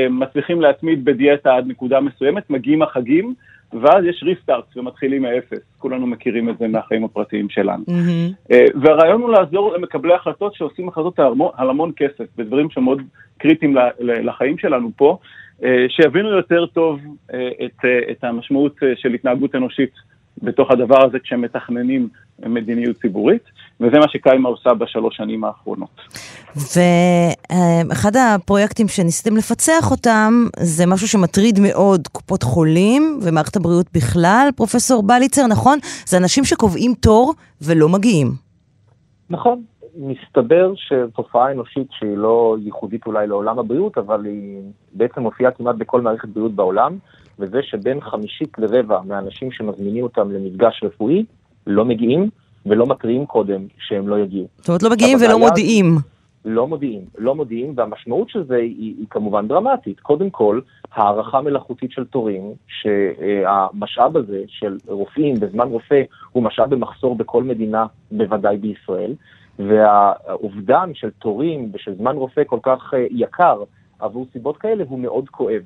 [0.09, 3.33] מצליחים להתמיד בדיאטה עד נקודה מסוימת, מגיעים החגים,
[3.81, 5.59] ואז יש ריסטארט ומתחילים מאפס.
[5.77, 7.83] כולנו מכירים את זה מהחיים הפרטיים שלנו.
[8.51, 11.19] אה, והרעיון הוא לעזור למקבלי החלטות שעושים החלטות
[11.55, 13.01] על המון, כסף, בדברים שמאוד
[13.37, 15.17] קריטיים לחיים שלנו פה,
[15.63, 16.99] אה, שיבינו יותר טוב
[17.33, 22.07] אה, את, את המשמעות של התנהגות אנושית בתוך הדבר הזה כשהם מתכננים
[22.45, 23.43] מדיניות ציבורית,
[23.79, 26.01] וזה מה שקיימה עושה בשלוש שנים האחרונות.
[26.55, 35.03] ואחד הפרויקטים שניסיתם לפצח אותם, זה משהו שמטריד מאוד קופות חולים ומערכת הבריאות בכלל, פרופסור
[35.03, 35.79] בליצר, נכון?
[36.05, 38.27] זה אנשים שקובעים תור ולא מגיעים.
[39.29, 39.61] נכון,
[39.97, 44.61] מסתבר שתופעה אנושית שהיא לא ייחודית אולי לעולם הבריאות, אבל היא
[44.93, 46.97] בעצם מופיעה כמעט בכל מערכת בריאות בעולם,
[47.39, 51.25] וזה שבין חמישית לרבע מהאנשים שמזמינים אותם למפגש רפואי
[51.67, 52.29] לא מגיעים
[52.65, 54.47] ולא מתריעים קודם שהם לא יגיעו.
[54.57, 55.97] זאת אומרת, לא מגיעים ולא מודיעים.
[56.45, 59.99] לא מודיעים, לא מודיעים, והמשמעות של זה היא, היא כמובן דרמטית.
[59.99, 60.59] קודם כל,
[60.93, 67.85] הארכה מלאכותית של תורים, שהמשאב הזה של רופאים בזמן רופא הוא משאב במחסור בכל מדינה,
[68.11, 69.13] בוודאי בישראל,
[69.59, 73.63] והאובדן של תורים ושל זמן רופא כל כך אה, יקר
[73.99, 75.61] עבור סיבות כאלה הוא מאוד כואב.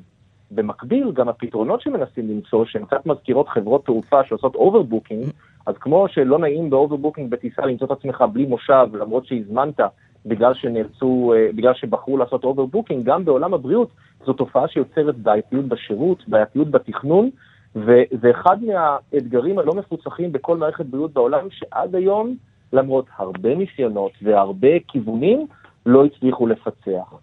[0.51, 5.25] במקביל, גם הפתרונות שמנסים למצוא, שהן קצת מזכירות חברות תעופה שעושות overbooking,
[5.65, 9.79] אז כמו שלא נעים ב overbooking בטיסה למצוא את עצמך בלי מושב, למרות שהזמנת,
[10.25, 13.89] בגלל שנאלצו, אה, בגלל שבחרו לעשות overbooking, גם בעולם הבריאות
[14.25, 17.29] זו תופעה שיוצרת בעייתיות בשירות, בעייתיות בתכנון,
[17.75, 22.35] וזה אחד מהאתגרים הלא מפוצחים בכל מערכת בריאות בעולם, שעד היום,
[22.73, 25.47] למרות הרבה ניסיונות והרבה כיוונים,
[25.85, 27.13] לא הצליחו לפצח.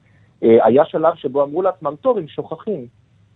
[0.43, 2.87] אה, היה שלב שבו אמרו לעצמם, טוב, הם שוכחים,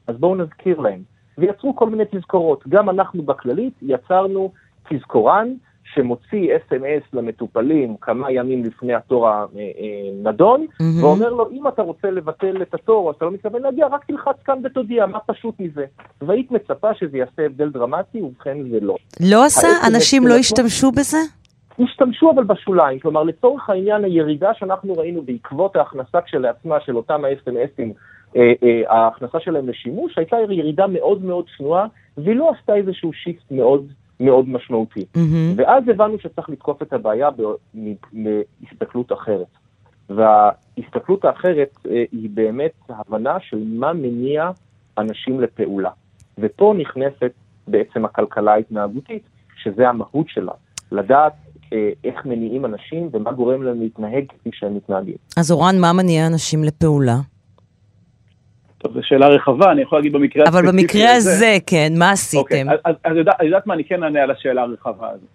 [0.09, 1.03] אז בואו נזכיר להם.
[1.39, 2.69] ויצרו כל מיני תזכורות.
[2.69, 4.53] גם אנחנו בכללית יצרנו
[4.91, 5.49] תזכורן
[5.95, 11.03] שמוציא אס.אם.אס למטופלים כמה ימים לפני התור הנדון, מהמם.
[11.03, 14.37] ואומר לו, אם אתה רוצה לבטל את התור או אתה לא מתכוון להגיע, רק תלחץ
[14.45, 15.85] כאן ותודיע, מה פשוט מזה?
[16.23, 18.97] והיית מצפה שזה יעשה הבדל דרמטי, ובכן זה לא.
[19.31, 19.69] לא עשה?
[19.89, 21.19] אנשים לא השתמשו בזה?
[21.79, 27.31] השתמשו אבל בשוליים, כלומר לצורך העניין הירידה שאנחנו ראינו בעקבות ההכנסה כשלעצמה של אותם אה,
[27.31, 27.85] אה,
[28.89, 31.87] ההכנסה שלהם לשימוש, הייתה ירידה מאוד מאוד צנועה,
[32.19, 33.87] והיא לא עשתה איזשהו שיפט מאוד
[34.21, 35.05] מאוד משמעותי.
[35.17, 35.55] מהמם.
[35.57, 37.43] ואז הבנו שצריך לתקוף את הבעיה ב-
[37.75, 39.47] מ- מהסתכלות אחרת.
[40.11, 44.51] וההסתכלות האחרת אה, היא באמת הבנה של מה מניע
[44.99, 45.91] אנשים לפעולה.
[46.39, 47.33] ופה נכנסת
[47.69, 49.23] בעצם הכלכלה ההתנהגותית,
[49.63, 50.53] שזה המהות שלה,
[50.93, 51.33] לדעת
[51.73, 55.17] אה, איך מניעים אנשים ומה גורם להם להתנהג כפי שהם מתנהגים.
[55.37, 57.17] אז אורן, מה מניע אנשים לפעולה?
[58.79, 62.61] טוב, זו שאלה רחבה, אני יכול להגיד במקרה אבל הספציפי במקרה הזה, כן, מה אוקיי,
[62.61, 62.71] עשיתם?
[62.71, 65.29] אז, אז, אז יודעת, יודעת מה, אני כן אענה על השאלה הרחבה הזאת.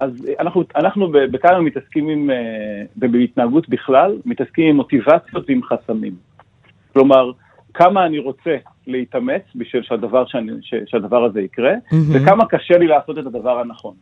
[0.00, 2.36] אז אה, אנחנו, אנחנו ב- בכמה מתעסקים עם, אה,
[2.96, 6.12] ובהתנהגות בכלל, מתעסקים עם מוטיבציות ועם חסמים.
[6.92, 7.30] כלומר,
[7.74, 12.04] כמה אני רוצה להתאמץ בשביל שהדבר, שאני, ש, שהדבר הזה יקרה, מהמם.
[12.12, 13.94] וכמה קשה לי לעשות את הדבר הנכון.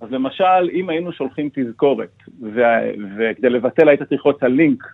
[0.00, 2.22] אז למשל, אם היינו שולחים תזכורת,
[3.16, 4.84] וכדי לבטל היית צריך ללחוץ על לינק,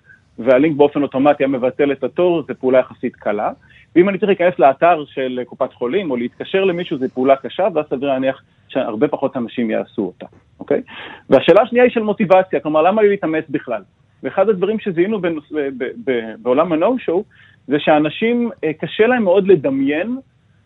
[0.45, 3.53] והלינק באופן אוטומטי היה מבטל את התור, זו פעולה יחסית קלה.
[3.97, 7.87] ואם אני צריך להיכנס לאתר של קופת חולים או להתקשר למישהו, זו פעולה קשה, ואז
[7.91, 10.27] סביר להניח שהרבה פחות אנשים יעשו אותה,
[10.61, 10.83] אוקיי?
[11.31, 13.83] והשאלה השנייה היא של מוטיבציה, כלומר, למה לי להתאמץ בכלל?
[14.23, 15.21] ואחד הדברים שזיהינו
[16.39, 17.23] בעולם ה-No-Show,
[17.67, 20.19] זה שאנשים, אה, קשה להם מאוד לדמיין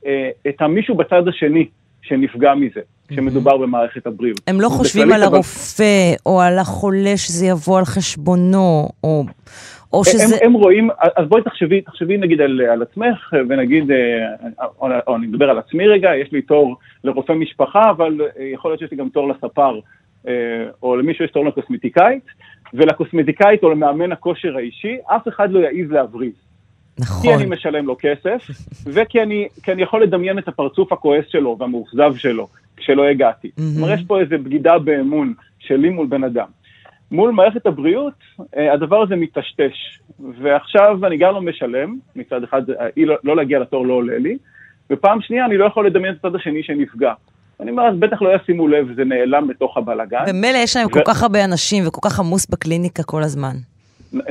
[0.06, 1.68] אה, את המישהו בצד השני
[2.02, 2.80] שנפגע מזה.
[3.08, 4.40] כשמדובר במערכת הבריאות.
[4.46, 9.24] הם לא חושבים על הרופא, או על החולה שזה יבוא על חשבונו, או,
[9.92, 10.36] או שזה...
[10.36, 13.96] הם, הם רואים, אז בואי תחשבי, תחשבי נגיד על, על עצמך, ונגיד, אה,
[14.80, 18.20] או, או אני מדבר על עצמי רגע, יש לי תור לרופא משפחה, אבל
[18.52, 19.80] יכול להיות שיש לי גם תור לספר,
[20.82, 22.24] או למישהו יש תור לקוסמטיקאית,
[22.74, 26.32] ולקוסמטיקאית או למאמן הכושר האישי, אף אחד לא יעז להבריז.
[26.98, 27.22] נכון.
[27.22, 28.46] כי אני משלם לו כסף,
[28.94, 33.48] וכי אני, אני יכול לדמיין את הפרצוף הכועס שלו והמאוכזב שלו כשלא הגעתי.
[33.48, 33.82] Mm-hmm.
[33.82, 36.46] אומרת, יש פה איזו בגידה באמון שלי מול בן אדם.
[37.10, 38.14] מול מערכת הבריאות,
[38.56, 40.00] אה, הדבר הזה מטשטש.
[40.42, 42.62] ועכשיו אני גם לא משלם, מצד אחד,
[42.96, 44.38] לא, לא להגיע לתור לא עולה לי,
[44.90, 47.12] ופעם שנייה אני לא יכול לדמיין את הצד השני שנפגע.
[47.60, 50.24] אני אומר, אז בטח לא ישימו לב, זה נעלם בתוך הבלאגן.
[50.28, 50.90] ומילא יש להם ו...
[50.90, 53.54] כל כך הרבה אנשים וכל כך עמוס בקליניקה כל הזמן.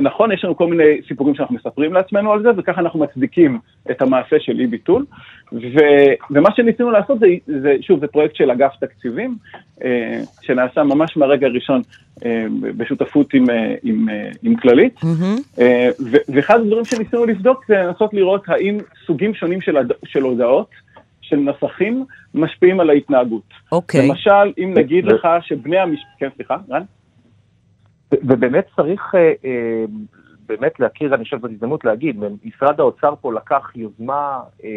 [0.01, 3.59] נכון, יש לנו כל מיני סיפורים שאנחנו מספרים לעצמנו על זה, וככה אנחנו מצדיקים
[3.91, 5.05] את המעשה של אי ביטול.
[5.53, 5.77] ו,
[6.31, 7.27] ומה שניסינו לעשות זה,
[7.61, 9.37] זה, שוב, זה פרויקט של אגף תקציבים,
[9.83, 11.81] אה, שנעשה ממש מהרגע הראשון
[12.25, 12.45] אה,
[12.77, 14.95] בשותפות עם, אה, עם, אה, עם כללית.
[14.99, 15.59] Mm-hmm.
[15.61, 20.69] אה, ו, ואחד הדברים שניסינו לבדוק זה לנסות לראות האם סוגים שונים של, של הודעות,
[21.21, 23.53] של נסחים, משפיעים על ההתנהגות.
[23.71, 24.01] אוקיי.
[24.01, 24.03] Okay.
[24.09, 26.81] למשל, אם נגיד לך שבני המשפחה, כן, סליחה, רן?
[28.21, 29.85] ובאמת צריך אה, אה,
[30.45, 34.69] באמת להכיר, אני חושב זאת הזדמנות להגיד, משרד האוצר פה לקח יוזמה אה,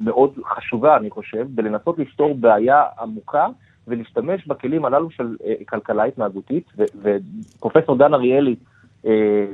[0.00, 3.46] מאוד חשובה, אני חושב, בלנסות לפתור בעיה עמוקה
[3.88, 5.36] ולהשתמש בכלים הללו של
[5.68, 8.56] כלכלה התנהגותית, ופרופסור דן אריאלי,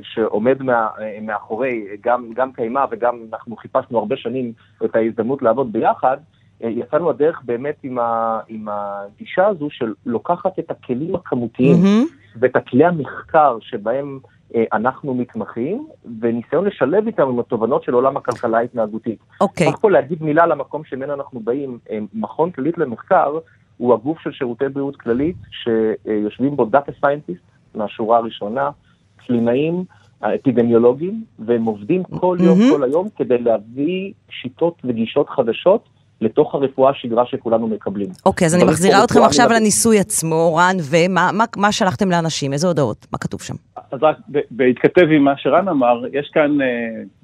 [0.01, 0.87] שעומד מה,
[1.21, 4.53] מאחורי גם, גם קיימה וגם אנחנו חיפשנו הרבה שנים
[4.85, 6.17] את ההזדמנות לעבוד ביחד,
[6.61, 12.37] יצאנו הדרך באמת עם, ה, עם הגישה הזו של לוקחת את הכלים הכמותיים mm-hmm.
[12.39, 14.19] ואת הכלי המחקר שבהם
[14.55, 15.87] אה, אנחנו מתמחים,
[16.21, 19.19] וניסיון לשלב איתם עם התובנות של עולם הכלכלה ההתנהגותית.
[19.41, 19.67] אוקיי.
[19.67, 21.79] צריך פה להגיד מילה למקום שממנו אנחנו באים.
[21.89, 23.39] אה, מכון כללית למחקר
[23.77, 27.41] הוא הגוף של שירותי בריאות כללית, שיושבים בו data scientists
[27.75, 28.69] מהשורה הראשונה,
[29.17, 29.83] קלינאים,
[30.21, 32.73] אפידמיולוגים, והם עובדים כל יום, mm-hmm.
[32.73, 35.89] כל היום, כדי להביא שיטות וגישות חדשות
[36.21, 38.07] לתוך הרפואה השגרה שכולנו מקבלים.
[38.25, 42.53] אוקיי, אז אני מחזירה אתכם עכשיו לניסוי עצמו, רן, ומה מה, מה שלחתם לאנשים?
[42.53, 43.07] איזה הודעות?
[43.11, 43.53] מה כתוב שם?
[43.91, 44.17] אז רק
[44.51, 46.67] בהתכתב עם מה שרן אמר, יש כאן, אה,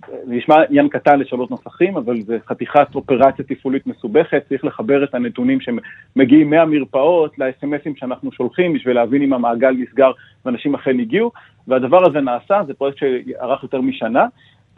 [0.08, 5.16] זה נשמע עניין קטן לשאלות נוסחים, אבל זה חתיכת אופרציה תפעולית מסובכת, צריך לחבר את
[5.16, 10.12] הנתונים שמגיעים מהמרפאות לאס.אם.אסים שאנחנו שולחים בשביל להבין אם המעגל נסגר
[10.46, 11.32] ואנשים אכן הגיעו,
[11.68, 14.26] והדבר הזה נעשה, זה פרויקט שארך יותר משנה.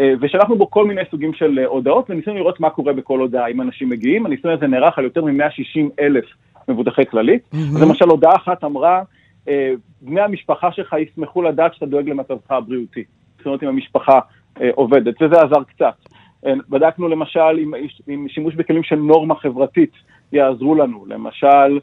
[0.01, 3.47] אה, ושלחנו בו כל מיני סוגים של אה, הודעות, וניסינו לראות מה קורה בכל הודעה,
[3.47, 4.25] אם אנשים מגיעים.
[4.25, 6.25] הניסוי הזה נערך על יותר מ-160 אלף
[6.67, 7.41] מבוטחי כללית.
[7.53, 7.57] Mm-hmm.
[7.57, 9.01] אז למשל, הודעה אחת אמרה,
[9.47, 13.03] אה, בני המשפחה שלך ישמחו לדעת שאתה דואג למצבך הבריאותי.
[13.37, 14.19] זאת אומרת, אם המשפחה
[14.73, 15.93] עובדת, וזה עזר קצת.
[16.69, 17.71] בדקנו למשל אם,
[18.09, 19.91] אם שימוש בכלים של נורמה חברתית
[20.31, 21.05] יעזרו לנו.
[21.07, 21.79] למשל,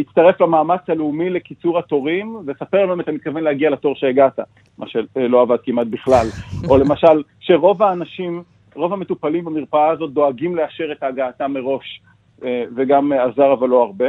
[0.00, 4.38] הצטרף למאמץ הלאומי לקיצור התורים, וספר לנו אם אתה מתכוון להגיע לתור שהגעת,
[4.78, 6.26] מה שלא עבד כמעט בכלל.
[6.68, 8.42] או למשל, שרוב האנשים,
[8.74, 12.00] רוב המטופלים במרפאה הזאת דואגים לאשר את הגעתם מראש,
[12.44, 14.08] אה, וגם עזר אבל לא הרבה.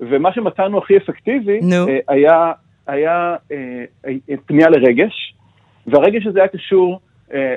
[0.00, 1.88] ומה שמצאנו הכי אפקטיבי no.
[1.88, 2.52] אה, היה,
[2.86, 3.84] היה אה,
[4.46, 5.34] פנייה לרגש,
[5.86, 7.00] והרגש הזה היה קשור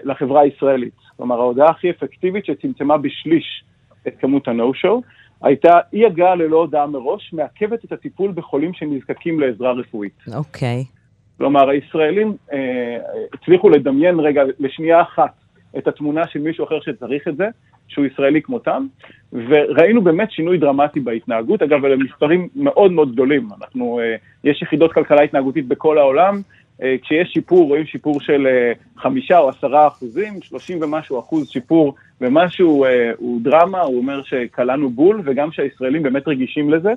[0.03, 0.93] לחברה הישראלית.
[1.17, 3.63] כלומר, ההודעה הכי אפקטיבית שצמצמה בשליש
[4.07, 5.01] את כמות ה-No-Show,
[5.41, 10.17] הייתה אי הגעה ללא הודעה מראש, מעכבת את הטיפול בחולים שנזקקים לעזרה רפואית.
[10.36, 10.84] אוקיי.
[10.88, 10.99] Okay.
[11.38, 12.97] כלומר, הישראלים אה,
[13.34, 15.32] הצליחו לדמיין רגע, לשנייה אחת,
[15.78, 17.47] את התמונה של מישהו אחר שצריך את זה,
[17.88, 18.88] שהוא ישראלי כמותם,
[19.34, 21.62] וראינו באמת שינוי דרמטי בהתנהגות.
[21.62, 23.49] אגב, אלה מספרים מאוד מאוד גדולים.
[23.62, 26.41] אנחנו, אה, יש יחידות כלכלה התנהגותית בכל העולם, אה,
[27.02, 32.86] כשיש שיפור, רואים שיפור של אה, חמישה או עשרה אחוזים, שלושים ומשהו אחוז שיפור ומשהו
[32.86, 36.94] אה, הוא דרמה, הוא אומר שקלענו בול, וגם שהישראלים באמת רגישים לזה.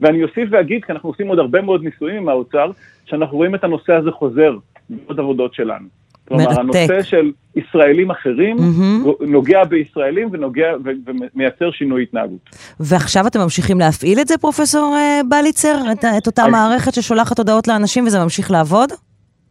[0.00, 2.70] ואני אוסיף ואגיד, כי אנחנו עושים עוד הרבה מאוד ניסויים עם האוצר,
[3.04, 4.56] שאנחנו רואים את הנושא הזה חוזר
[4.90, 5.86] בעוד עבודות שלנו.
[6.28, 6.58] כלומר, מרתק.
[6.58, 9.24] הנושא של ישראלים אחרים mm-hmm.
[9.26, 12.50] נוגע בישראלים ונוגע ומייצר שינוי התנהגות.
[12.80, 14.96] ועכשיו אתם ממשיכים להפעיל את זה, פרופסור
[15.28, 15.76] בליצר?
[15.92, 18.92] את, את אותה מערכת ששולחת הודעות לאנשים וזה ממשיך לעבוד?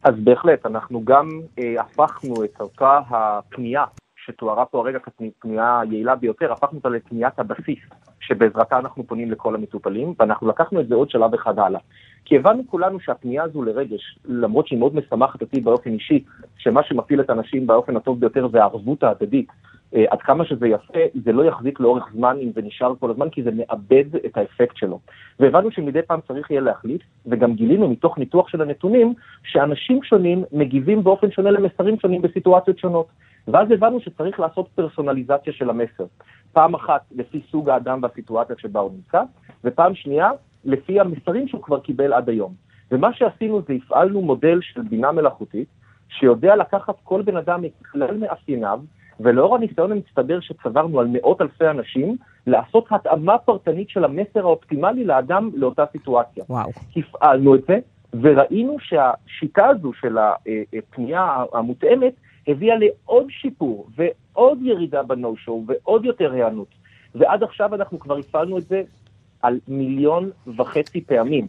[0.04, 3.84] אז בהחלט, אנחנו גם אה, הפכנו את אותה הפנייה
[4.16, 7.80] שתוארה פה הרגע כפנייה היעילה ביותר, הפכנו אותה לפניית הבסיס.
[8.22, 11.80] שבעזרתה אנחנו פונים לכל המטופלים, ואנחנו לקחנו את זה עוד שלב אחד הלאה.
[12.26, 16.24] כי הבנו כולנו שהפנייה הזו לרגש, למרות שהיא מאוד משמחת אותי באופן אישי,
[16.58, 19.48] שמה שמפעיל את האנשים באופן הטוב ביותר זה הערבות ההדדית.
[19.96, 23.30] אה, עד כמה שזה יפה, זה לא יחזיק לאורך זמן אם זה נשאר כל הזמן,
[23.30, 25.00] כי זה מאבד את האפקט שלו.
[25.40, 31.04] והבנו שמדי פעם צריך יהיה להחליף, וגם גילינו מתוך ניתוח של הנתונים, שאנשים שונים מגיבים
[31.04, 33.08] באופן שונה למסרים שונים בסיטואציות שונות.
[33.48, 36.06] ואז הבנו שצריך לעשות פרסונליזציה של המסר.
[36.54, 39.22] פעם אחת לפי סוג האדם והסיטואציה שבה הוא נמצא,
[39.64, 40.30] ופעם שנייה
[40.66, 42.54] לפי המסרים שהוא כבר קיבל עד היום.
[42.92, 45.68] ומה שעשינו זה הפעלנו מודל של בינה מלאכותית,
[46.10, 48.80] שיודע לקחת כל בן אדם מכלל מאפייניו,
[49.20, 52.16] ולאור הניסיון המצטבר שצברנו על מאות אלפי אנשים,
[52.48, 56.44] לעשות התאמה פרטנית של המסר האופטימלי לאדם לאותה סיטואציה.
[56.50, 56.70] וואו.
[56.96, 57.80] הפעלנו את זה,
[58.22, 62.14] וראינו שהשיטה הזו של הפנייה המותאמת
[62.48, 66.68] הביאה לעוד שיפור ועוד ירידה בנו-שואו ועוד יותר היענות.
[67.16, 68.82] ועד עכשיו אנחנו כבר הפעלנו את זה
[69.42, 71.48] על מיליון וחצי פעמים,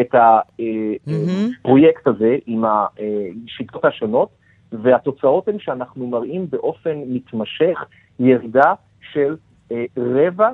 [0.00, 4.28] את הפרויקט הזה עם השיטות השונות,
[4.72, 7.84] והתוצאות הן שאנחנו מראים באופן מתמשך
[8.20, 8.74] ירידה
[9.12, 9.36] של
[9.72, 10.50] אה, רבע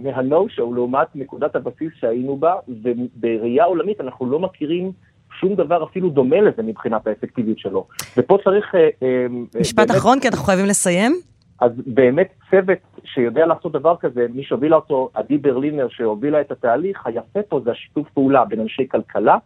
[0.00, 4.92] מהנו-שואו לעומת נקודת הבסיס שהיינו בה, ובראייה עולמית אנחנו לא מכירים
[5.40, 7.86] שום דבר אפילו דומה לזה מבחינת האפקטיביות שלו.
[8.16, 8.74] ופה צריך...
[8.74, 9.26] אה, אה,
[9.60, 11.12] משפט באמת, אחרון, כי אנחנו חייבים לסיים.
[11.60, 17.06] אז באמת צוות שיודע לעשות דבר כזה, מי שהובילה אותו, עדי ברלינר שהובילה את התהליך,
[17.06, 19.36] היפה פה זה השיתוף פעולה בין אנשי כלכלה,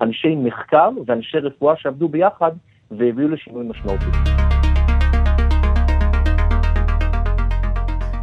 [0.00, 2.52] אנשי מחקר ואנשי רפואה שעבדו ביחד
[2.90, 4.04] והביאו לשינוי משמעותי.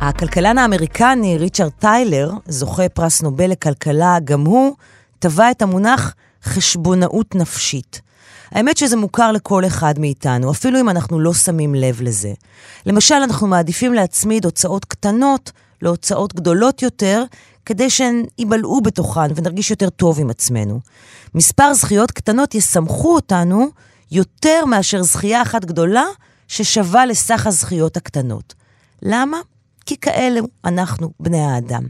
[0.01, 4.75] הכלכלן האמריקני ריצ'רד טיילר, זוכה פרס נובל לכלכלה, גם הוא
[5.19, 8.01] טבע את המונח חשבונאות נפשית.
[8.51, 12.33] האמת שזה מוכר לכל אחד מאיתנו, אפילו אם אנחנו לא שמים לב לזה.
[12.85, 15.51] למשל, אנחנו מעדיפים להצמיד הוצאות קטנות
[15.81, 17.23] להוצאות גדולות יותר,
[17.65, 20.79] כדי שהן ייבלעו בתוכן ונרגיש יותר טוב עם עצמנו.
[21.35, 23.67] מספר זכיות קטנות יסמכו אותנו
[24.11, 26.05] יותר מאשר זכייה אחת גדולה
[26.47, 28.53] ששווה לסך הזכיות הקטנות.
[29.01, 29.37] למה?
[29.85, 31.83] כי כאלו אנחנו בני האדם.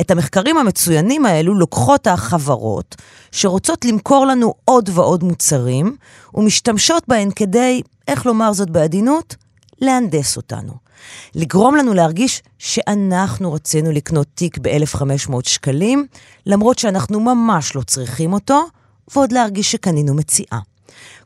[0.00, 2.96] את המחקרים המצוינים האלו לוקחות החברות
[3.32, 5.96] שרוצות למכור לנו עוד ועוד מוצרים
[6.34, 9.36] ומשתמשות בהן כדי, איך לומר זאת בעדינות?
[9.80, 10.72] להנדס אותנו.
[11.34, 16.06] לגרום לנו להרגיש שאנחנו רצינו לקנות תיק ב-1,500 שקלים,
[16.46, 18.62] למרות שאנחנו ממש לא צריכים אותו,
[19.14, 20.58] ועוד להרגיש שקנינו מציאה.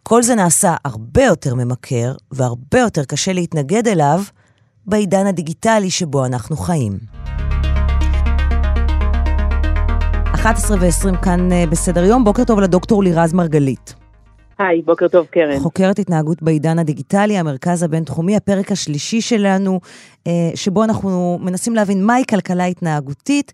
[0.02, 4.20] כל זה נעשה הרבה יותר ממכר והרבה יותר קשה להתנגד אליו
[4.86, 6.98] בעידן הדיגיטלי שבו אנחנו חיים.
[10.34, 13.94] 11 ו-20 כאן אה, בסדר יום, בוקר טוב לדוקטור לירז מרגלית.
[14.58, 15.58] היי, בוקר טוב, קרן.
[15.58, 19.80] חוקרת התנהגות בעידן הדיגיטלי, המרכז הבינתחומי, הפרק השלישי שלנו,
[20.26, 23.52] אה, שבו אנחנו מנסים להבין מהי כלכלה התנהגותית,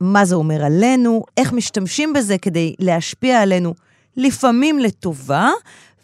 [0.00, 3.74] מה זה אומר עלינו, איך משתמשים בזה כדי להשפיע עלינו,
[4.16, 5.48] לפעמים לטובה,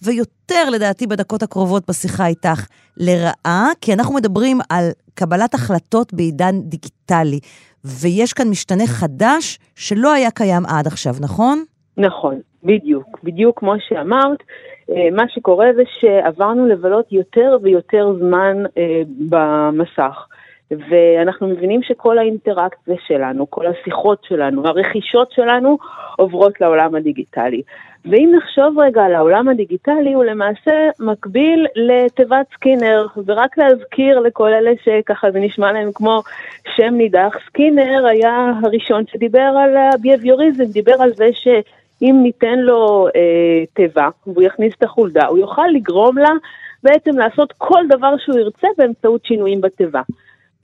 [0.02, 2.66] ויותר, לדעתי, בדקות הקרובות בשיחה איתך,
[2.96, 7.40] לרעה, כי אנחנו מדברים על קבלת החלטות בעידן דיגיטלי,
[7.84, 11.64] ויש כאן משתנה חדש שלא היה קיים עד עכשיו, נכון?
[11.96, 13.18] נכון, בדיוק.
[13.24, 14.38] בדיוק כמו שאמרת,
[14.90, 20.26] אה, מה שקורה זה שעברנו לבלות יותר ויותר זמן אה, במסך.
[20.70, 25.78] ואנחנו מבינים שכל האינטראקציה שלנו, כל השיחות שלנו, הרכישות שלנו
[26.16, 27.62] עוברות לעולם הדיגיטלי.
[28.10, 34.70] ואם נחשוב רגע על העולם הדיגיטלי, הוא למעשה מקביל לתיבת סקינר, ורק להזכיר לכל אלה
[34.84, 36.22] שככה זה נשמע להם כמו
[36.76, 43.64] שם נידח, סקינר היה הראשון שדיבר על הביהביוריזם, דיבר על זה שאם ניתן לו אה,
[43.74, 46.32] תיבה והוא יכניס את החולדה, הוא יוכל לגרום לה
[46.82, 50.02] בעצם לעשות כל דבר שהוא ירצה באמצעות שינויים בתיבה.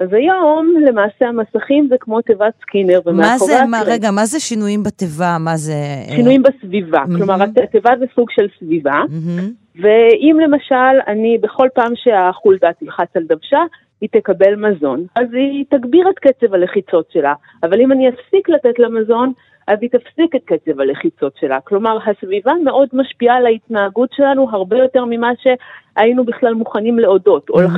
[0.01, 4.83] אז היום למעשה המסכים זה כמו תיבת סקינר מה זה, מה, רגע, מה זה שינויים
[4.83, 5.37] בתיבה?
[5.41, 5.75] מה זה...
[6.17, 7.17] שינויים בסביבה, mm-hmm.
[7.19, 9.81] כלומר התיבה זה סוג של סביבה, mm-hmm.
[9.83, 13.61] ואם למשל אני בכל פעם שהחולדה תלחץ על דוושה,
[14.01, 18.79] היא תקבל מזון, אז היא תגביר את קצב הלחיצות שלה, אבל אם אני אפסיק לתת
[18.79, 19.33] לה מזון,
[19.67, 21.61] אז היא תפסיק את קצב הלחיצות שלה.
[21.61, 27.61] כלומר, הסביבה מאוד משפיעה על ההתנהגות שלנו הרבה יותר ממה שהיינו בכלל מוכנים להודות או
[27.61, 27.69] mm-hmm.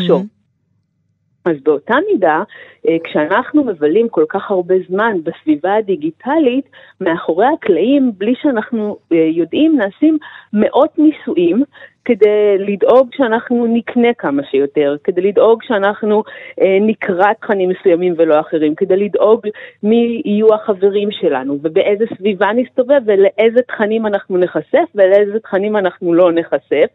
[1.47, 2.43] אז באותה מידה,
[2.89, 6.69] אה, כשאנחנו מבלים כל כך הרבה זמן בסביבה הדיגיטלית,
[7.01, 10.19] מאחורי הקלעים, בלי שאנחנו אה, יודעים, נעשים
[10.53, 11.63] מאות ניסויים
[12.05, 16.23] כדי לדאוג שאנחנו נקנה כמה שיותר, כדי לדאוג שאנחנו
[16.61, 19.41] אה, נקרא תכנים מסוימים ולא אחרים, כדי לדאוג
[19.83, 26.33] מי יהיו החברים שלנו ובאיזה סביבה נסתובב ולאיזה תכנים אנחנו נחשף ולאיזה תכנים אנחנו לא
[26.33, 26.91] נחשף.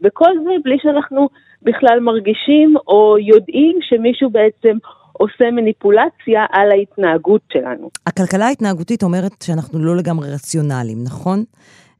[0.00, 1.28] וכל זה בלי שאנחנו
[1.62, 4.76] בכלל מרגישים או יודעים שמישהו בעצם
[5.12, 7.90] עושה מניפולציה על ההתנהגות שלנו.
[8.06, 11.44] הכלכלה ההתנהגותית אומרת שאנחנו לא לגמרי רציונליים, נכון?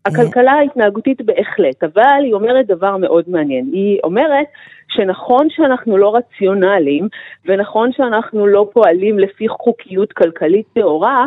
[0.07, 3.71] הכלכלה ההתנהגותית בהחלט, אבל היא אומרת דבר מאוד מעניין.
[3.73, 4.47] היא אומרת
[4.89, 7.09] שנכון שאנחנו לא רציונליים,
[7.47, 11.27] ונכון שאנחנו לא פועלים לפי חוקיות כלכלית טהורה,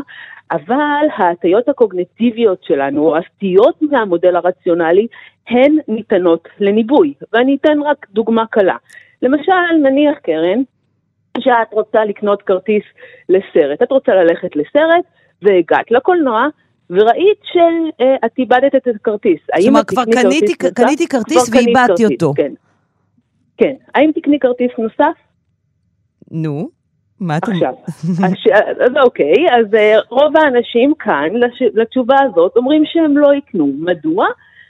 [0.52, 5.08] אבל ההטיות הקוגנטיביות שלנו, או הסטיות מהמודל הרציונלי,
[5.50, 7.14] הן ניתנות לניבוי.
[7.34, 8.76] ואני אתן רק דוגמה קלה.
[9.22, 9.52] למשל,
[9.84, 10.62] נניח קרן,
[11.40, 12.84] שאת רוצה לקנות כרטיס
[13.30, 13.82] לסרט.
[13.84, 15.06] את רוצה ללכת לסרט,
[15.42, 16.48] והגעת לקולנוע,
[16.90, 19.40] וראית שאת איבדת את הכרטיס.
[19.58, 22.34] זאת אומרת, כבר קניתי, קניתי כרטיס ואיבדתי אותו.
[22.36, 22.54] כן.
[23.58, 23.74] כן.
[23.96, 25.18] האם תקני כרטיס נוסף?
[26.32, 26.70] נו,
[27.22, 27.52] מה אתה...
[27.52, 27.74] עכשיו,
[28.86, 31.30] אז אוקיי, אז אה, רוב האנשים כאן
[31.74, 33.72] לתשובה הזאת אומרים שהם לא יקנו.
[33.80, 34.28] מדוע?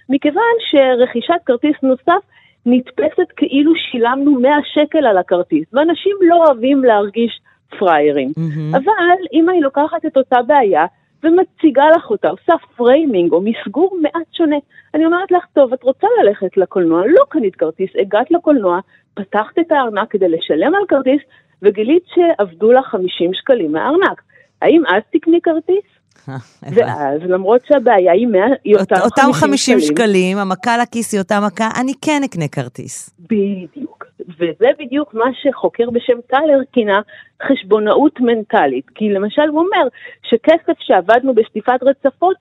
[0.09, 2.23] מכיוון שרכישת כרטיס נוסף
[2.65, 7.41] נתפסת כאילו שילמנו 100 שקל על הכרטיס, ואנשים לא אוהבים להרגיש
[7.79, 8.29] פראיירים.
[8.29, 8.77] Mm-hmm.
[8.77, 10.85] אבל אם אני לוקחת את אותה בעיה
[11.23, 14.55] ומציגה לך אותה, עושה framing או מסגור מעט שונה,
[14.93, 18.79] אני אומרת לך, טוב, את רוצה ללכת לקולנוע, לא קנית כרטיס, הגעת לקולנוע,
[19.13, 21.21] פתחת את הארנק כדי לשלם על כרטיס,
[21.61, 24.21] וגילית שאבדו לך 50 שקלים מהארנק.
[24.61, 26.00] האם אז תקני כרטיס?
[26.29, 26.35] אה,
[26.75, 29.05] ואז, למרות שהבעיה היא, 100, היא אותם 50 שקלים.
[29.05, 33.09] אותם 50 שקלים, המכה לכיס היא אותה מכה, אני כן אקנה כרטיס.
[33.19, 34.05] בדיוק.
[34.39, 37.01] וזה בדיוק מה שחוקר בשם טלר כינה
[37.47, 38.89] חשבונאות מנטלית.
[38.95, 39.87] כי למשל הוא אומר
[40.23, 42.35] שכסף שעבדנו בשטיפת רצפות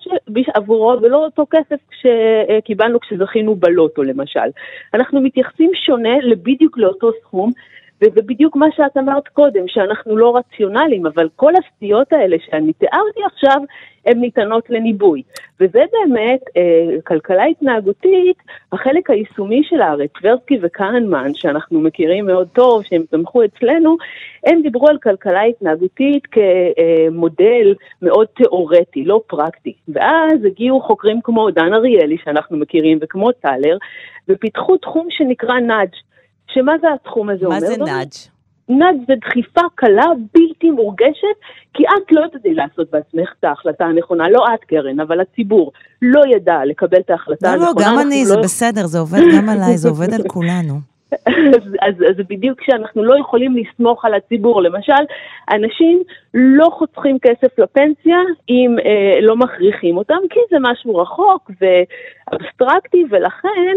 [0.54, 4.50] עבורו ולא אותו כסף שקיבלנו כשזכינו בלוטו למשל.
[4.94, 7.50] אנחנו מתייחסים שונה לבדיוק לאותו סכום,
[8.02, 13.20] וזה בדיוק מה שאת אמרת קודם, שאנחנו לא רציונליים, אבל כל הסטיות האלה שאני תיארתי
[13.26, 13.62] עכשיו,
[14.06, 15.22] הן ניתנות לניבוי.
[15.60, 18.36] וזה באמת, אה, כלכלה התנהגותית,
[18.72, 23.96] החלק היישומי שלה, הרי טברסקי וכהנמן, שאנחנו מכירים מאוד טוב, שהם תמכו אצלנו,
[24.46, 29.74] הם דיברו על כלכלה התנהגותית כמודל מאוד תיאורטי, לא פרקטי.
[29.88, 33.76] ואז הגיעו חוקרים כמו דן אריאלי, שאנחנו מכירים, וכמו טלר,
[34.28, 36.09] ופיתחו תחום שנקרא נאג'.
[36.54, 37.68] שמה זה התחום הזה מה אומר?
[37.68, 38.08] מה זה נאג'?
[38.68, 41.36] נאג' זה דחיפה קלה, בלתי מורגשת,
[41.74, 45.72] כי את לא יודעת לעשות בעצמך את ההחלטה הנכונה, לא את קרן, אבל הציבור
[46.02, 47.86] לא ידע לקבל את ההחלטה לא, לא הנכונה.
[47.86, 48.26] לא, לא, גם אני, לא...
[48.26, 50.74] זה בסדר, זה עובד גם עליי, זה עובד על כולנו.
[51.56, 54.62] אז, אז, אז בדיוק כשאנחנו לא יכולים לסמוך על הציבור.
[54.62, 55.02] למשל,
[55.52, 56.02] אנשים
[56.34, 63.76] לא חוסכים כסף לפנסיה אם אה, לא מכריחים אותם, כי זה משהו רחוק ואבסטרקטי, ולכן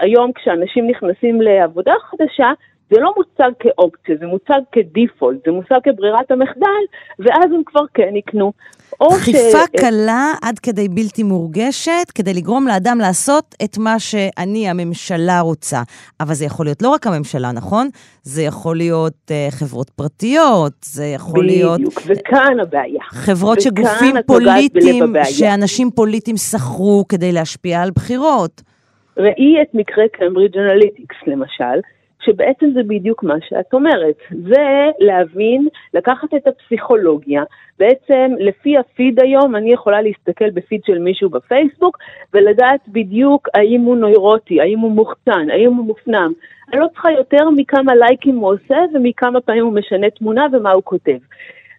[0.00, 2.52] היום כשאנשים נכנסים לעבודה חדשה,
[2.90, 6.82] זה לא מוצג כאופציה, זה מוצג כדיפולט, זה מוצג כברירת המחדל,
[7.18, 8.52] ואז הם כבר כן יקנו.
[9.02, 9.80] דחיפה ש...
[9.80, 15.82] קלה עד כדי בלתי מורגשת, כדי לגרום לאדם לעשות את מה שאני, הממשלה, רוצה.
[16.20, 17.88] אבל זה יכול להיות לא רק הממשלה, נכון?
[18.22, 21.80] זה יכול להיות uh, חברות פרטיות, זה יכול בדיוק, להיות...
[21.80, 23.02] בדיוק, וכאן הבעיה.
[23.10, 28.62] חברות שגופים פוליטיים, שאנשים פוליטיים שכרו כדי להשפיע על בחירות.
[29.20, 31.80] ראי את מקרה Cambridge Analytics למשל,
[32.24, 34.14] שבעצם זה בדיוק מה שאת אומרת.
[34.30, 37.42] זה להבין, לקחת את הפסיכולוגיה,
[37.78, 41.98] בעצם לפי הפיד היום אני יכולה להסתכל בפיד של מישהו בפייסבוק
[42.34, 46.32] ולדעת בדיוק האם הוא נוירוטי, האם הוא מוחצן, האם הוא מופנם.
[46.72, 50.82] אני לא צריכה יותר מכמה לייקים הוא עושה ומכמה פעמים הוא משנה תמונה ומה הוא
[50.84, 51.18] כותב.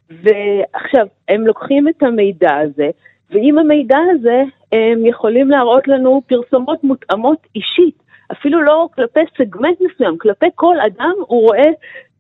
[0.10, 2.90] ועכשיו, הם לוקחים את המידע הזה,
[3.32, 7.96] ועם המידע הזה הם יכולים להראות לנו פרסומות מותאמות אישית,
[8.32, 11.70] אפילו לא כלפי סגמנט מסוים, כלפי כל אדם הוא רואה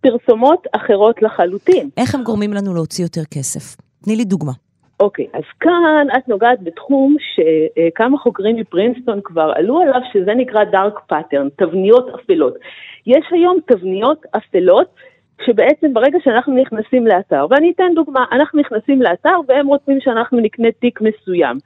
[0.02, 1.90] פרסומות אחרות לחלוטין.
[1.98, 3.82] איך הם גורמים לנו להוציא יותר כסף?
[4.04, 4.52] תני לי דוגמה.
[5.00, 10.64] אוקיי, okay, אז כאן את נוגעת בתחום שכמה חוקרים מפרינסטון כבר עלו עליו, שזה נקרא
[10.64, 12.54] dark pattern, תבניות אפלות.
[13.08, 14.88] יש היום תבניות אפלות
[15.46, 20.72] שבעצם ברגע שאנחנו נכנסים לאתר, ואני אתן דוגמה, אנחנו נכנסים לאתר והם רוצים שאנחנו נקנה
[20.72, 21.58] תיק מסוים.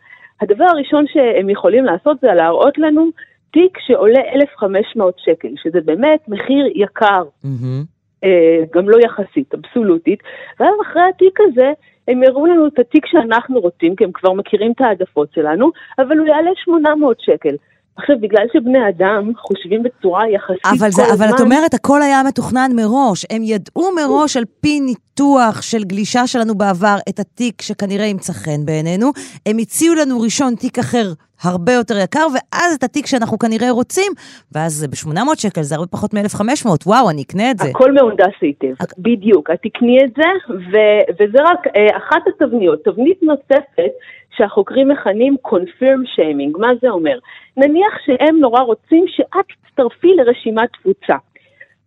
[0.41, 3.09] הדבר הראשון שהם יכולים לעשות זה להראות לנו
[3.51, 8.28] תיק שעולה 1,500 שקל, שזה באמת מחיר יקר, mm-hmm.
[8.76, 10.19] גם לא יחסית, אבסולוטית,
[10.59, 11.71] ואז אחרי התיק הזה
[12.07, 16.17] הם יראו לנו את התיק שאנחנו רוצים, כי הם כבר מכירים את העדפות שלנו, אבל
[16.17, 17.55] הוא יעלה 800 שקל.
[17.97, 21.25] עכשיו, בגלל שבני אדם חושבים בצורה יחסית אבל כל זה, הזמן...
[21.25, 23.25] אבל את אומרת, הכל היה מתוכנן מראש.
[23.29, 28.65] הם ידעו מראש על פי ניתוח של גלישה שלנו בעבר את התיק שכנראה ימצא חן
[28.65, 29.11] בעינינו.
[29.45, 31.07] הם הציעו לנו ראשון תיק אחר
[31.43, 34.11] הרבה יותר יקר, ואז את התיק שאנחנו כנראה רוצים,
[34.51, 36.69] ואז זה ב-800 שקל, זה הרבה פחות מ-1,500.
[36.85, 37.69] וואו, אני אקנה את זה.
[37.69, 38.93] הכל מהונדס היטב, הק...
[38.97, 39.49] בדיוק.
[39.51, 40.75] את תקני את זה, ו...
[41.13, 42.83] וזה רק אה, אחת התבניות.
[42.83, 43.93] תבנית נוספת
[44.38, 47.19] שהחוקרים מכנים confirm shaming, מה זה אומר?
[47.57, 51.15] נניח שהם נורא רוצים שאת תצטרפי לרשימת תפוצה.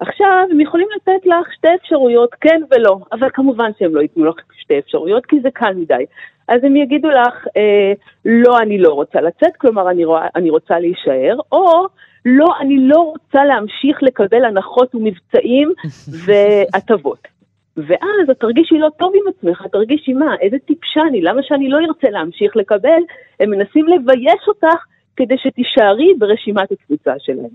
[0.01, 4.35] עכשיו, הם יכולים לתת לך שתי אפשרויות, כן ולא, אבל כמובן שהם לא ייתנו לך
[4.61, 6.05] שתי אפשרויות, כי זה קל מדי.
[6.49, 7.93] אז הם יגידו לך, אה,
[8.25, 11.87] לא, אני לא רוצה לצאת, כלומר, אני, רואה, אני רוצה להישאר, או
[12.25, 15.73] לא, אני לא רוצה להמשיך לקבל הנחות ומבצעים
[16.27, 17.38] והטבות.
[17.87, 21.69] ואז את תרגישי לא טוב עם עצמך, את תרגישי מה, איזה טיפשה אני, למה שאני
[21.69, 23.03] לא ארצה להמשיך לקבל?
[23.41, 24.85] הם מנסים לבייש אותך
[25.17, 27.51] כדי שתישארי ברשימת הקבוצה שלהם.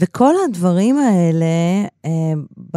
[0.00, 1.46] וכל הדברים האלה
[2.04, 2.34] אה,
[2.74, 2.76] ב,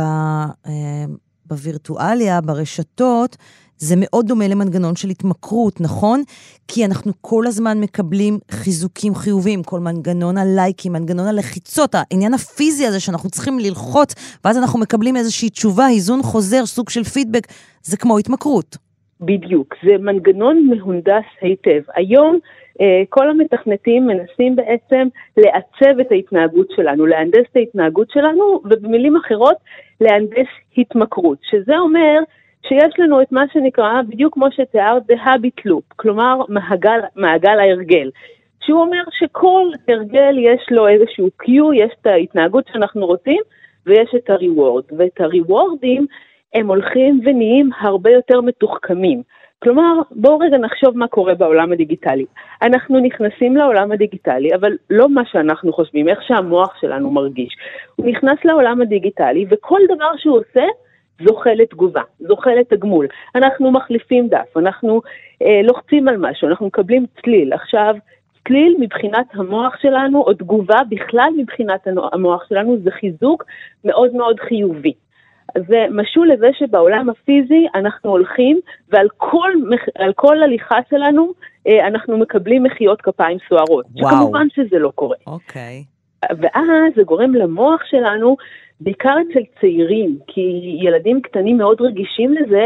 [0.68, 1.06] אה,
[1.46, 3.38] בווירטואליה, ברשתות,
[3.78, 6.24] זה מאוד דומה למנגנון של התמכרות, נכון?
[6.68, 13.00] כי אנחנו כל הזמן מקבלים חיזוקים חיוביים, כל מנגנון הלייקים, מנגנון הלחיצות, העניין הפיזי הזה
[13.00, 17.48] שאנחנו צריכים ללחוץ, ואז אנחנו מקבלים איזושהי תשובה, איזון חוזר, סוג של פידבק,
[17.84, 18.78] זה כמו התמכרות.
[19.22, 21.82] בדיוק, זה מנגנון מהונדס היטב.
[21.96, 22.40] היום
[23.10, 25.08] כל המתכנתים מנסים בעצם
[25.38, 29.58] לעצב את ההתנהגות שלנו, להנדס את ההתנהגות שלנו, ובמילים אחרות,
[30.02, 30.48] להנדס
[30.78, 32.20] התמכרות, שזה אומר
[32.68, 38.10] שיש לנו את מה שנקרא, בדיוק כמו שתיארת, the habit loop, כלומר מעגל, מעגל ההרגל.
[38.66, 43.42] שהוא אומר שכל הרגל יש לו איזשהו קיו, יש את ההתנהגות שאנחנו רוצים,
[43.86, 44.84] ויש את הריוורד.
[44.98, 46.06] ואת הריוורדים
[46.54, 49.24] הם הולכים ונהיים הרבה יותר מתוחכמים.
[49.64, 52.26] כלומר, בואו רגע נחשוב מה קורה בעולם הדיגיטלי.
[52.62, 57.54] אנחנו נכנסים לעולם הדיגיטלי, אבל לא מה שאנחנו חושבים, איך שהמוח שלנו מרגיש.
[57.96, 60.66] הוא נכנס לעולם הדיגיטלי, וכל דבר שהוא עושה,
[61.28, 63.08] זוכה לתגובה, זוכה לתגמול.
[63.36, 65.02] אנחנו מחליפים דף, אנחנו
[65.42, 67.54] אה, לוחצים על משהו, אנחנו מקבלים צליל.
[67.54, 67.96] עכשיו,
[68.48, 73.44] צליל מבחינת המוח שלנו, או תגובה בכלל מבחינת המוח שלנו, זה חיזוק
[73.86, 74.94] מאוד מאוד חיובי.
[75.68, 79.52] זה משול לזה שבעולם הפיזי אנחנו הולכים ועל כל,
[80.16, 81.32] כל הליכה שלנו
[81.68, 83.86] אה, אנחנו מקבלים מחיאות כפיים סוערות.
[83.96, 84.16] וואו.
[84.16, 85.16] שכמובן שזה לא קורה.
[85.28, 85.84] אוקיי.
[86.30, 88.36] ואז זה גורם למוח שלנו
[88.80, 92.66] בעיקר אצל צעירים, כי ילדים קטנים מאוד רגישים לזה,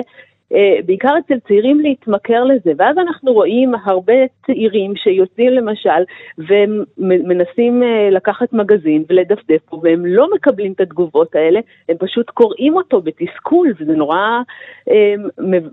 [0.86, 4.14] בעיקר אצל צעירים להתמכר לזה, ואז אנחנו רואים הרבה
[4.46, 6.02] צעירים שיוצאים למשל
[6.38, 12.76] ומנסים אה, לקחת מגזין ולדפדף פה, והם לא מקבלים את התגובות האלה, הם פשוט קוראים
[12.76, 14.18] אותו בתסכול, וזה נורא
[14.90, 15.14] אה,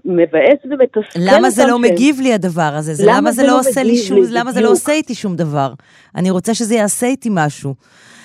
[0.05, 1.19] מבאס ומתסכל.
[1.35, 2.95] למה זה לא מגיב לי הדבר הזה?
[2.95, 5.73] זה למה זה לא, לא עושה לי שום, למה זה לא עושה איתי שום דבר?
[6.17, 7.75] אני רוצה שזה יעשה איתי משהו.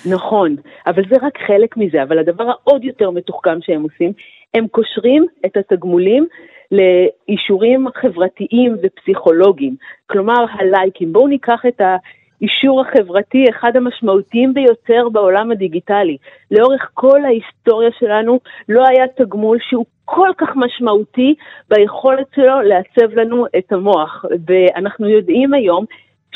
[0.06, 4.12] נכון, אבל זה רק חלק מזה, אבל הדבר העוד יותר מתוחכם שהם עושים,
[4.54, 6.26] הם קושרים את התגמולים
[6.72, 9.76] לאישורים חברתיים ופסיכולוגיים,
[10.06, 11.12] כלומר הלייקים.
[11.12, 16.16] בואו ניקח את האישור החברתי, אחד המשמעותיים ביותר בעולם הדיגיטלי.
[16.50, 21.34] לאורך כל ההיסטוריה שלנו לא היה תגמול שהוא כל כך משמעותי
[21.68, 24.24] ביכולת שלו לעצב לנו את המוח.
[24.46, 25.84] ואנחנו יודעים היום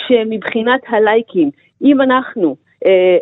[0.07, 1.51] שמבחינת הלייקים,
[1.83, 2.57] אם אנחנו
[2.87, 3.17] אה,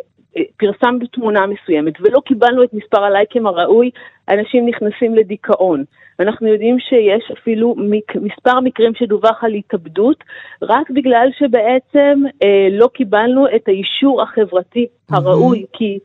[0.57, 3.91] פרסמנו תמונה מסוימת ולא קיבלנו את מספר הלייקים הראוי,
[4.29, 5.83] אנשים נכנסים לדיכאון.
[6.19, 10.23] אנחנו יודעים שיש אפילו מק, מספר מקרים שדווח על התאבדות,
[10.61, 15.77] רק בגלל שבעצם אה, לא קיבלנו את האישור החברתי הראוי, mm-hmm.
[15.77, 15.99] כי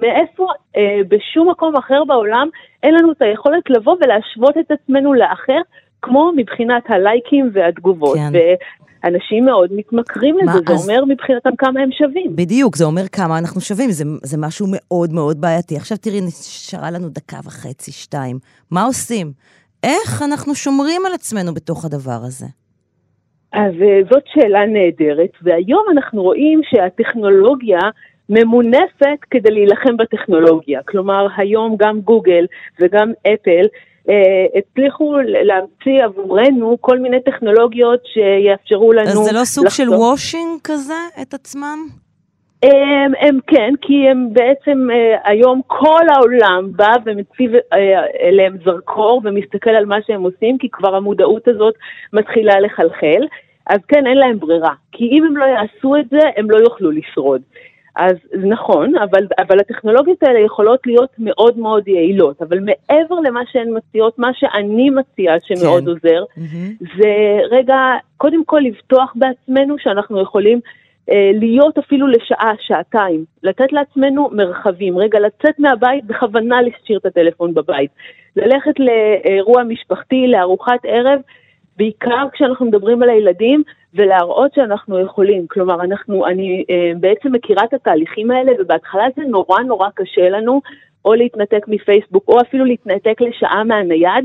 [0.00, 2.48] מאיפה, אה, בשום מקום אחר בעולם,
[2.82, 5.60] אין לנו את היכולת לבוא ולהשוות את עצמנו לאחר.
[6.02, 8.16] כמו מבחינת הלייקים והתגובות.
[8.16, 8.32] כן.
[9.04, 10.88] אנשים מאוד מתמכרים לזה, מה, זה אז...
[10.88, 12.36] אומר מבחינתם כמה הם שווים.
[12.36, 15.76] בדיוק, זה אומר כמה אנחנו שווים, זה, זה משהו מאוד מאוד בעייתי.
[15.76, 18.38] עכשיו תראי, נשארה לנו דקה וחצי, שתיים.
[18.70, 19.32] מה עושים?
[19.82, 22.46] איך אנחנו שומרים על עצמנו בתוך הדבר הזה?
[23.52, 27.78] אז אה, זאת שאלה נהדרת, והיום אנחנו רואים שהטכנולוגיה
[28.28, 30.80] ממונפת כדי להילחם בטכנולוגיה.
[30.82, 32.46] כלומר, היום גם גוגל
[32.80, 33.66] וגם אפל
[34.54, 39.08] הצליחו להמציא עבורנו כל מיני טכנולוגיות שיאפשרו לנו...
[39.08, 39.86] אז זה לא סוג לחזור.
[39.86, 41.78] של וושינג כזה את עצמם?
[42.62, 49.20] הם, הם כן, כי הם בעצם אה, היום כל העולם בא ומציב אה, אליהם זרקור
[49.24, 51.74] ומסתכל על מה שהם עושים, כי כבר המודעות הזאת
[52.12, 53.26] מתחילה לחלחל.
[53.66, 54.74] אז כן, אין להם ברירה.
[54.92, 57.42] כי אם הם לא יעשו את זה, הם לא יוכלו לשרוד.
[57.98, 58.16] אז
[58.48, 64.18] נכון, אבל, אבל הטכנולוגיות האלה יכולות להיות מאוד מאוד יעילות, אבל מעבר למה שהן מציעות,
[64.18, 65.88] מה שאני מציעה שמאוד כן.
[65.88, 66.84] עוזר, mm-hmm.
[66.98, 67.76] זה רגע,
[68.16, 70.60] קודם כל לבטוח בעצמנו שאנחנו יכולים
[71.10, 77.54] אה, להיות אפילו לשעה, שעתיים, לתת לעצמנו מרחבים, רגע, לצאת מהבית בכוונה להשאיר את הטלפון
[77.54, 77.90] בבית,
[78.36, 81.20] ללכת לאירוע משפחתי, לארוחת ערב,
[81.78, 83.62] בעיקר כשאנחנו מדברים על הילדים,
[83.94, 85.46] ולהראות שאנחנו יכולים.
[85.46, 90.60] כלומר, אנחנו, אני אה, בעצם מכירה את התהליכים האלה, ובהתחלה זה נורא נורא קשה לנו,
[91.04, 94.24] או להתנתק מפייסבוק, או אפילו להתנתק לשעה מהנייד,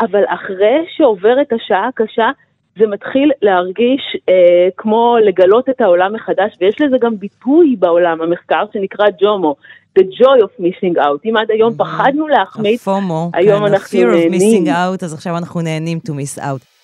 [0.00, 2.30] אבל אחרי שעוברת השעה הקשה,
[2.78, 8.64] זה מתחיל להרגיש אה, כמו לגלות את העולם מחדש, ויש לזה גם ביטוי בעולם המחקר
[8.72, 9.54] שנקרא ג'ומו,
[9.98, 11.20] the joy of missing out.
[11.24, 12.88] אם עד היום פחדנו להחמיץ,
[13.34, 14.64] היום כן, אנחנו ה-fear of נהנים.
[14.64, 16.79] missing out, אז עכשיו אנחנו נהנים to miss out.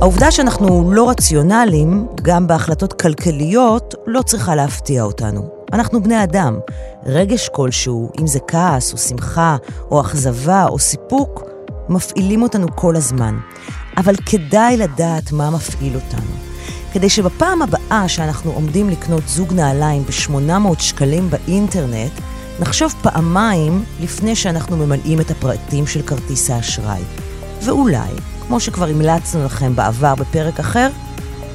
[0.00, 5.48] העובדה שאנחנו לא רציונליים, גם בהחלטות כלכליות, לא צריכה להפתיע אותנו.
[5.72, 6.58] אנחנו בני אדם.
[7.06, 9.56] רגש כלשהו, אם זה כעס או שמחה
[9.90, 11.42] או אכזבה או סיפוק,
[11.88, 13.38] מפעילים אותנו כל הזמן.
[13.96, 16.30] אבל כדאי לדעת מה מפעיל אותנו.
[16.92, 22.12] כדי שבפעם הבאה שאנחנו עומדים לקנות זוג נעליים ב-800 שקלים באינטרנט,
[22.60, 27.02] נחשוב פעמיים לפני שאנחנו ממלאים את הפרטים של כרטיס האשראי.
[27.64, 28.10] ואולי,
[28.50, 30.88] כמו שכבר המלצנו לכם בעבר בפרק אחר,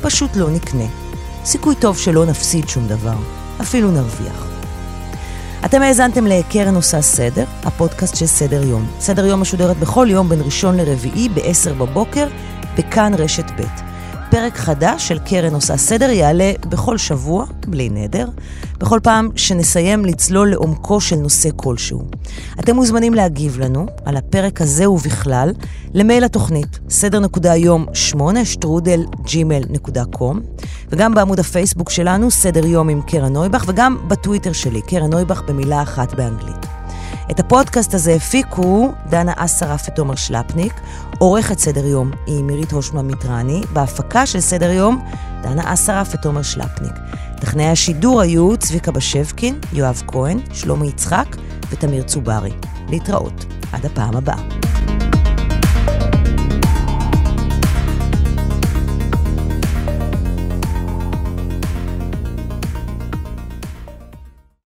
[0.01, 0.83] פשוט לא נקנה.
[1.45, 3.15] סיכוי טוב שלא נפסיד שום דבר,
[3.61, 4.47] אפילו נרוויח.
[5.65, 8.87] אתם האזנתם לקרן עושה סדר, הפודקאסט של סדר יום.
[8.99, 12.27] סדר יום משודרת בכל יום בין ראשון לרביעי ב-10 בבוקר,
[12.77, 13.94] בכאן רשת ב'.
[14.29, 18.27] פרק חדש של קרן עושה סדר יעלה בכל שבוע, בלי נדר,
[18.79, 22.01] בכל פעם שנסיים לצלול לעומקו של נושא כלשהו.
[22.59, 25.53] אתם מוזמנים להגיב לנו על הפרק הזה ובכלל
[25.93, 30.37] למייל התוכנית, סדר.היום 8 שטרודל gmail.com
[30.89, 35.81] וגם בעמוד הפייסבוק שלנו, סדר יום עם קרן נויבך, וגם בטוויטר שלי, קרן נויבך במילה
[35.81, 36.74] אחת באנגלית.
[37.31, 40.73] את הפודקאסט הזה הפיקו דנה אסרף ותומר שלפניק,
[41.19, 45.05] עורכת סדר יום היא מירית הושמן מיטרני, בהפקה של סדר יום
[45.43, 46.93] דנה אסרף ותומר שלפניק.
[47.41, 51.27] טכנאי השידור היו צביקה בשבקין, יואב כהן, שלומי יצחק
[51.69, 52.51] ותמיר צוברי.
[52.89, 53.45] להתראות.
[53.71, 54.84] עד הפעם הבאה.